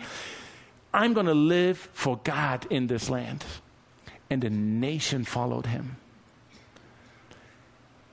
I'm 0.92 1.14
going 1.14 1.28
to 1.28 1.36
live 1.36 1.78
for 1.94 2.18
God 2.24 2.66
in 2.72 2.88
this 2.88 3.10
land. 3.10 3.46
And 4.30 4.42
the 4.42 4.50
nation 4.50 5.24
followed 5.24 5.68
him. 5.68 5.98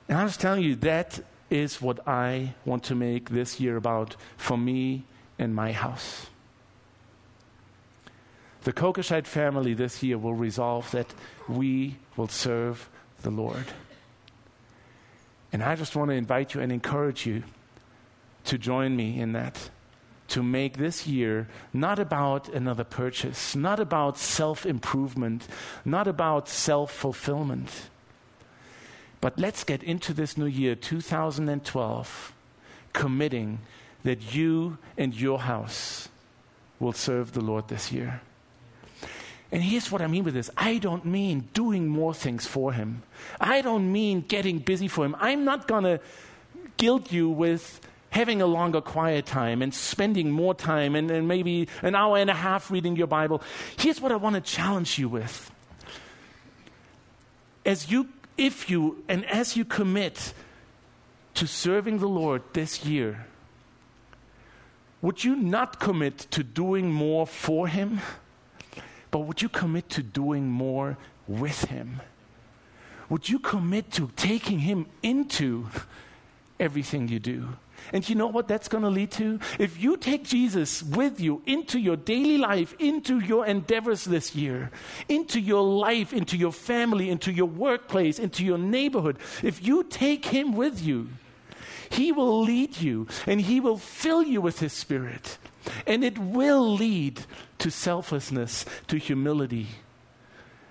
And 0.07 0.17
I 0.17 0.23
was 0.23 0.37
telling 0.37 0.63
you, 0.63 0.75
that 0.77 1.19
is 1.49 1.81
what 1.81 2.07
I 2.07 2.53
want 2.65 2.83
to 2.85 2.95
make 2.95 3.29
this 3.29 3.59
year 3.59 3.77
about 3.77 4.15
for 4.37 4.57
me 4.57 5.03
and 5.39 5.55
my 5.55 5.71
house. 5.71 6.27
The 8.63 8.73
Kokoscheit 8.73 9.25
family 9.25 9.73
this 9.73 10.03
year 10.03 10.17
will 10.17 10.33
resolve 10.33 10.91
that 10.91 11.13
we 11.47 11.95
will 12.17 12.27
serve 12.27 12.89
the 13.21 13.29
Lord. 13.29 13.65
And 15.53 15.63
I 15.63 15.75
just 15.75 15.95
want 15.95 16.09
to 16.09 16.15
invite 16.15 16.53
you 16.53 16.61
and 16.61 16.71
encourage 16.71 17.25
you 17.25 17.43
to 18.45 18.57
join 18.57 18.95
me 18.95 19.19
in 19.19 19.33
that. 19.33 19.69
To 20.29 20.43
make 20.43 20.77
this 20.77 21.07
year 21.07 21.47
not 21.71 21.99
about 21.99 22.49
another 22.49 22.83
purchase, 22.83 23.55
not 23.55 23.79
about 23.79 24.17
self 24.17 24.65
improvement, 24.65 25.47
not 25.85 26.05
about 26.05 26.49
self 26.49 26.91
fulfillment. 26.91 27.89
But 29.19 29.39
let's 29.39 29.63
get 29.63 29.83
into 29.83 30.13
this 30.13 30.37
new 30.37 30.45
year, 30.45 30.75
2012, 30.75 32.33
committing 32.93 33.59
that 34.03 34.35
you 34.35 34.77
and 34.97 35.13
your 35.13 35.39
house 35.39 36.09
will 36.79 36.93
serve 36.93 37.33
the 37.33 37.41
Lord 37.41 37.67
this 37.67 37.91
year. 37.91 38.21
And 39.51 39.63
here's 39.63 39.91
what 39.91 40.01
I 40.01 40.07
mean 40.07 40.23
with 40.23 40.33
this 40.33 40.49
I 40.57 40.77
don't 40.77 41.05
mean 41.05 41.49
doing 41.53 41.87
more 41.87 42.13
things 42.13 42.45
for 42.45 42.73
Him, 42.73 43.03
I 43.39 43.61
don't 43.61 43.91
mean 43.91 44.21
getting 44.21 44.59
busy 44.59 44.87
for 44.87 45.05
Him. 45.05 45.15
I'm 45.19 45.45
not 45.45 45.67
going 45.67 45.83
to 45.83 45.99
guilt 46.77 47.11
you 47.11 47.29
with 47.29 47.81
having 48.09 48.41
a 48.41 48.45
longer 48.45 48.81
quiet 48.81 49.25
time 49.25 49.61
and 49.61 49.73
spending 49.73 50.31
more 50.31 50.53
time 50.53 50.95
and, 50.95 51.11
and 51.11 51.27
maybe 51.27 51.67
an 51.81 51.95
hour 51.95 52.17
and 52.17 52.29
a 52.29 52.33
half 52.33 52.71
reading 52.71 52.95
your 52.95 53.07
Bible. 53.07 53.41
Here's 53.77 53.99
what 53.99 54.11
I 54.11 54.15
want 54.15 54.35
to 54.35 54.41
challenge 54.41 54.97
you 54.97 55.09
with. 55.09 55.51
As 57.65 57.91
you, 57.91 58.07
if 58.37 58.69
you, 58.69 59.03
and 59.07 59.25
as 59.25 59.57
you 59.57 59.65
commit 59.65 60.33
to 61.33 61.47
serving 61.47 61.99
the 61.99 62.07
Lord 62.07 62.41
this 62.53 62.85
year, 62.85 63.27
would 65.01 65.23
you 65.23 65.35
not 65.35 65.79
commit 65.79 66.17
to 66.31 66.43
doing 66.43 66.91
more 66.91 67.27
for 67.27 67.67
Him? 67.67 68.01
But 69.11 69.19
would 69.19 69.41
you 69.41 69.49
commit 69.49 69.89
to 69.89 70.03
doing 70.03 70.49
more 70.49 70.97
with 71.27 71.65
Him? 71.65 72.01
Would 73.09 73.29
you 73.29 73.39
commit 73.39 73.91
to 73.93 74.11
taking 74.15 74.59
Him 74.59 74.87
into 75.01 75.67
everything 76.59 77.07
you 77.07 77.19
do? 77.19 77.49
And 77.93 78.07
you 78.07 78.15
know 78.15 78.27
what 78.27 78.47
that's 78.47 78.67
going 78.67 78.83
to 78.83 78.89
lead 78.89 79.11
to? 79.11 79.39
If 79.59 79.81
you 79.81 79.97
take 79.97 80.23
Jesus 80.23 80.83
with 80.83 81.19
you 81.19 81.41
into 81.45 81.79
your 81.79 81.95
daily 81.95 82.37
life, 82.37 82.75
into 82.79 83.19
your 83.19 83.45
endeavors 83.45 84.05
this 84.05 84.35
year, 84.35 84.71
into 85.07 85.39
your 85.39 85.63
life, 85.63 86.13
into 86.13 86.37
your 86.37 86.51
family, 86.51 87.09
into 87.09 87.31
your 87.31 87.47
workplace, 87.47 88.19
into 88.19 88.43
your 88.43 88.57
neighborhood, 88.57 89.17
if 89.43 89.65
you 89.65 89.83
take 89.83 90.25
Him 90.25 90.53
with 90.53 90.81
you, 90.81 91.09
He 91.89 92.11
will 92.11 92.41
lead 92.41 92.77
you 92.77 93.07
and 93.25 93.41
He 93.41 93.59
will 93.59 93.77
fill 93.77 94.23
you 94.23 94.41
with 94.41 94.59
His 94.59 94.73
Spirit. 94.73 95.37
And 95.85 96.03
it 96.03 96.17
will 96.17 96.73
lead 96.73 97.25
to 97.59 97.69
selflessness, 97.69 98.65
to 98.87 98.97
humility, 98.97 99.67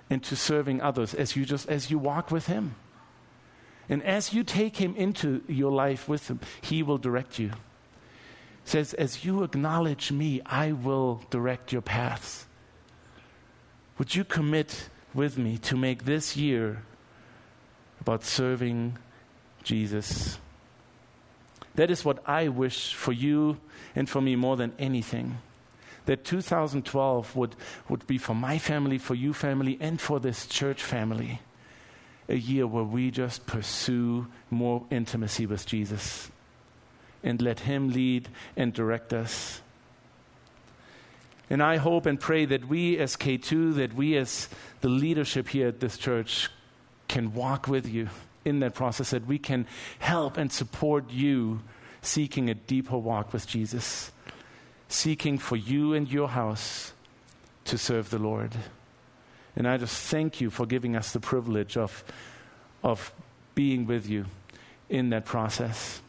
and 0.08 0.22
to 0.22 0.36
serving 0.36 0.80
others 0.80 1.14
as 1.14 1.36
you 1.36 1.44
just 1.44 1.68
as 1.68 1.90
you 1.90 1.98
walk 1.98 2.30
with 2.30 2.46
him. 2.46 2.74
And 3.88 4.02
as 4.02 4.32
you 4.32 4.42
take 4.42 4.76
him 4.76 4.94
into 4.96 5.42
your 5.46 5.70
life 5.70 6.08
with 6.08 6.28
him, 6.28 6.40
he 6.60 6.82
will 6.82 6.98
direct 6.98 7.38
you. 7.38 7.48
It 7.48 8.70
says, 8.70 8.94
as 8.94 9.24
you 9.24 9.44
acknowledge 9.44 10.10
me, 10.10 10.40
I 10.44 10.72
will 10.72 11.22
direct 11.30 11.72
your 11.72 11.82
paths. 11.82 12.46
Would 13.98 14.14
you 14.14 14.24
commit 14.24 14.88
with 15.14 15.38
me 15.38 15.56
to 15.58 15.76
make 15.76 16.04
this 16.04 16.36
year 16.36 16.82
about 18.00 18.24
serving 18.24 18.98
Jesus? 19.62 20.38
That 21.76 21.90
is 21.90 22.04
what 22.04 22.18
I 22.28 22.48
wish 22.48 22.92
for 22.94 23.12
you 23.12 23.58
and 23.94 24.08
for 24.08 24.20
me 24.20 24.34
more 24.34 24.56
than 24.56 24.72
anything. 24.78 25.38
That 26.06 26.24
2012 26.24 27.36
would, 27.36 27.56
would 27.88 28.06
be 28.06 28.18
for 28.18 28.34
my 28.34 28.58
family, 28.58 28.98
for 28.98 29.14
you 29.14 29.32
family, 29.32 29.76
and 29.80 30.00
for 30.00 30.20
this 30.20 30.46
church 30.46 30.82
family 30.82 31.40
a 32.28 32.34
year 32.34 32.66
where 32.66 32.84
we 32.84 33.10
just 33.10 33.46
pursue 33.46 34.26
more 34.50 34.84
intimacy 34.90 35.46
with 35.46 35.66
Jesus 35.66 36.30
and 37.22 37.40
let 37.40 37.60
Him 37.60 37.92
lead 37.92 38.28
and 38.56 38.72
direct 38.72 39.12
us. 39.12 39.60
And 41.48 41.62
I 41.62 41.76
hope 41.76 42.06
and 42.06 42.18
pray 42.18 42.44
that 42.46 42.68
we 42.68 42.98
as 42.98 43.16
K2, 43.16 43.76
that 43.76 43.94
we 43.94 44.16
as 44.16 44.48
the 44.80 44.88
leadership 44.88 45.48
here 45.48 45.68
at 45.68 45.80
this 45.80 45.96
church 45.96 46.50
can 47.08 47.34
walk 47.34 47.68
with 47.68 47.88
you 47.88 48.08
in 48.44 48.60
that 48.60 48.74
process, 48.74 49.10
that 49.10 49.26
we 49.26 49.38
can 49.38 49.66
help 49.98 50.36
and 50.36 50.52
support 50.52 51.10
you 51.10 51.60
seeking 52.02 52.48
a 52.50 52.54
deeper 52.54 52.96
walk 52.96 53.32
with 53.32 53.46
Jesus, 53.46 54.10
seeking 54.88 55.38
for 55.38 55.56
you 55.56 55.94
and 55.94 56.10
your 56.10 56.28
house 56.28 56.92
to 57.64 57.78
serve 57.78 58.10
the 58.10 58.18
Lord. 58.18 58.54
And 59.56 59.66
I 59.66 59.78
just 59.78 59.96
thank 60.10 60.40
you 60.40 60.50
for 60.50 60.66
giving 60.66 60.96
us 60.96 61.12
the 61.12 61.20
privilege 61.20 61.76
of, 61.76 62.04
of 62.82 63.12
being 63.54 63.86
with 63.86 64.08
you 64.08 64.26
in 64.88 65.10
that 65.10 65.24
process. 65.24 66.00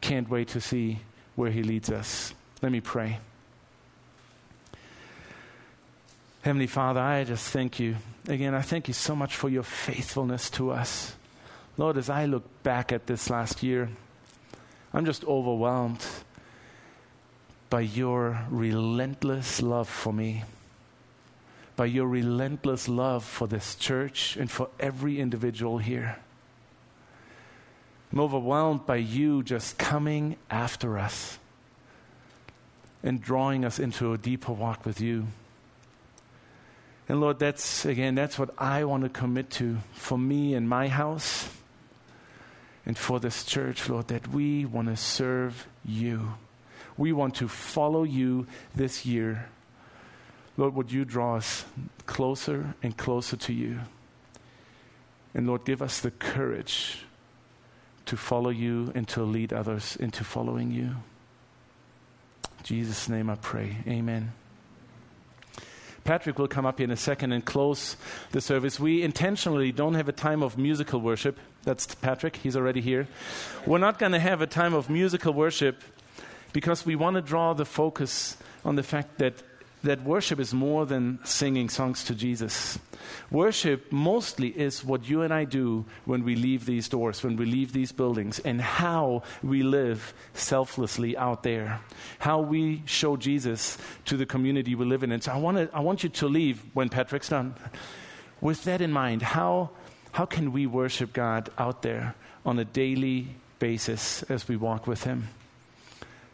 Can't 0.00 0.28
wait 0.28 0.48
to 0.48 0.60
see 0.60 1.00
where 1.34 1.50
He 1.50 1.62
leads 1.62 1.90
us. 1.90 2.34
Let 2.62 2.70
me 2.70 2.80
pray. 2.80 3.18
Heavenly 6.42 6.66
Father, 6.66 7.00
I 7.00 7.24
just 7.24 7.50
thank 7.50 7.80
you. 7.80 7.96
Again, 8.28 8.54
I 8.54 8.60
thank 8.60 8.86
you 8.86 8.94
so 8.94 9.16
much 9.16 9.34
for 9.34 9.48
your 9.48 9.62
faithfulness 9.62 10.50
to 10.50 10.70
us. 10.70 11.14
Lord, 11.78 11.96
as 11.96 12.10
I 12.10 12.26
look 12.26 12.44
back 12.62 12.92
at 12.92 13.06
this 13.06 13.30
last 13.30 13.62
year, 13.62 13.88
I'm 14.92 15.06
just 15.06 15.24
overwhelmed 15.24 16.04
by 17.70 17.80
your 17.80 18.46
relentless 18.50 19.60
love 19.62 19.88
for 19.88 20.12
me, 20.12 20.44
by 21.76 21.86
your 21.86 22.06
relentless 22.06 22.88
love 22.88 23.24
for 23.24 23.46
this 23.46 23.74
church 23.74 24.36
and 24.36 24.50
for 24.50 24.68
every 24.78 25.20
individual 25.20 25.78
here. 25.78 26.16
I'm 28.12 28.20
overwhelmed 28.20 28.86
by 28.86 28.96
you 28.96 29.42
just 29.42 29.76
coming 29.76 30.36
after 30.48 30.98
us 30.98 31.38
and 33.02 33.20
drawing 33.20 33.64
us 33.64 33.78
into 33.78 34.12
a 34.12 34.18
deeper 34.18 34.52
walk 34.52 34.86
with 34.86 35.00
you. 35.00 35.26
And 37.08 37.20
Lord, 37.20 37.38
that's 37.38 37.84
again, 37.84 38.14
that's 38.14 38.38
what 38.38 38.50
I 38.56 38.84
want 38.84 39.02
to 39.02 39.08
commit 39.08 39.50
to 39.50 39.78
for 39.92 40.16
me 40.16 40.54
and 40.54 40.68
my 40.68 40.88
house 40.88 41.48
and 42.86 42.96
for 42.96 43.18
this 43.18 43.44
church, 43.44 43.88
Lord, 43.88 44.08
that 44.08 44.28
we 44.28 44.64
want 44.64 44.88
to 44.88 44.96
serve 44.96 45.66
you. 45.84 46.34
We 46.96 47.12
want 47.12 47.34
to 47.36 47.48
follow 47.48 48.04
you 48.04 48.46
this 48.74 49.04
year. 49.04 49.48
Lord, 50.56 50.74
would 50.74 50.92
you 50.92 51.04
draw 51.04 51.36
us 51.36 51.64
closer 52.06 52.74
and 52.82 52.96
closer 52.96 53.36
to 53.36 53.52
you? 53.52 53.80
And 55.34 55.46
Lord, 55.46 55.64
give 55.64 55.82
us 55.82 56.00
the 56.00 56.12
courage 56.12 57.04
to 58.06 58.16
follow 58.16 58.50
you 58.50 58.92
and 58.94 59.08
to 59.08 59.22
lead 59.22 59.52
others 59.52 59.96
into 59.96 60.22
following 60.22 60.70
you. 60.70 60.96
In 62.44 62.64
Jesus' 62.64 63.08
name 63.08 63.28
I 63.28 63.34
pray. 63.36 63.78
Amen. 63.88 64.32
Patrick 66.04 66.38
will 66.38 66.48
come 66.48 66.66
up 66.66 66.78
here 66.78 66.84
in 66.84 66.90
a 66.90 66.96
second 66.96 67.32
and 67.32 67.44
close 67.44 67.96
the 68.30 68.40
service. 68.40 68.78
We 68.78 69.02
intentionally 69.02 69.72
don't 69.72 69.94
have 69.94 70.08
a 70.08 70.12
time 70.12 70.42
of 70.42 70.58
musical 70.58 71.00
worship. 71.00 71.38
That's 71.62 71.94
Patrick, 71.94 72.36
he's 72.36 72.56
already 72.56 72.82
here. 72.82 73.08
We're 73.66 73.78
not 73.78 73.98
going 73.98 74.12
to 74.12 74.18
have 74.18 74.42
a 74.42 74.46
time 74.46 74.74
of 74.74 74.90
musical 74.90 75.32
worship 75.32 75.82
because 76.52 76.84
we 76.84 76.94
want 76.94 77.16
to 77.16 77.22
draw 77.22 77.54
the 77.54 77.64
focus 77.64 78.36
on 78.66 78.76
the 78.76 78.82
fact 78.82 79.16
that, 79.18 79.42
that 79.84 80.02
worship 80.02 80.40
is 80.40 80.52
more 80.52 80.86
than 80.86 81.18
singing 81.24 81.68
songs 81.68 82.04
to 82.04 82.14
Jesus. 82.14 82.78
Worship 83.30 83.92
mostly 83.92 84.48
is 84.48 84.84
what 84.84 85.08
you 85.08 85.22
and 85.22 85.32
I 85.32 85.44
do 85.44 85.84
when 86.06 86.24
we 86.24 86.36
leave 86.36 86.64
these 86.64 86.88
doors, 86.88 87.22
when 87.22 87.36
we 87.36 87.44
leave 87.44 87.72
these 87.72 87.92
buildings, 87.92 88.38
and 88.40 88.60
how 88.60 89.22
we 89.42 89.62
live 89.62 90.14
selflessly 90.32 91.16
out 91.16 91.42
there, 91.42 91.80
how 92.18 92.40
we 92.40 92.82
show 92.86 93.16
Jesus 93.16 93.78
to 94.06 94.16
the 94.16 94.26
community 94.26 94.74
we 94.74 94.86
live 94.86 95.02
in. 95.02 95.12
And 95.12 95.22
so 95.22 95.32
I, 95.32 95.36
wanna, 95.36 95.68
I 95.72 95.80
want 95.80 96.02
you 96.02 96.08
to 96.08 96.28
leave 96.28 96.64
when 96.72 96.88
Patrick's 96.88 97.28
done 97.28 97.54
with 98.40 98.64
that 98.64 98.80
in 98.80 98.90
mind. 98.90 99.22
How, 99.22 99.70
how 100.12 100.24
can 100.24 100.52
we 100.52 100.66
worship 100.66 101.12
God 101.12 101.50
out 101.58 101.82
there 101.82 102.14
on 102.44 102.58
a 102.58 102.64
daily 102.64 103.28
basis 103.58 104.22
as 104.24 104.48
we 104.48 104.56
walk 104.56 104.86
with 104.86 105.04
Him? 105.04 105.28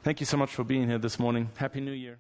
Thank 0.03 0.21
you 0.21 0.27
so 0.27 0.37
much 0.37 0.51
for 0.51 0.65
being 0.65 0.89
here 0.89 0.99
this 0.99 1.19
morning. 1.19 1.51
Happy 1.57 1.81
New 1.81 1.93
Year. 1.93 2.19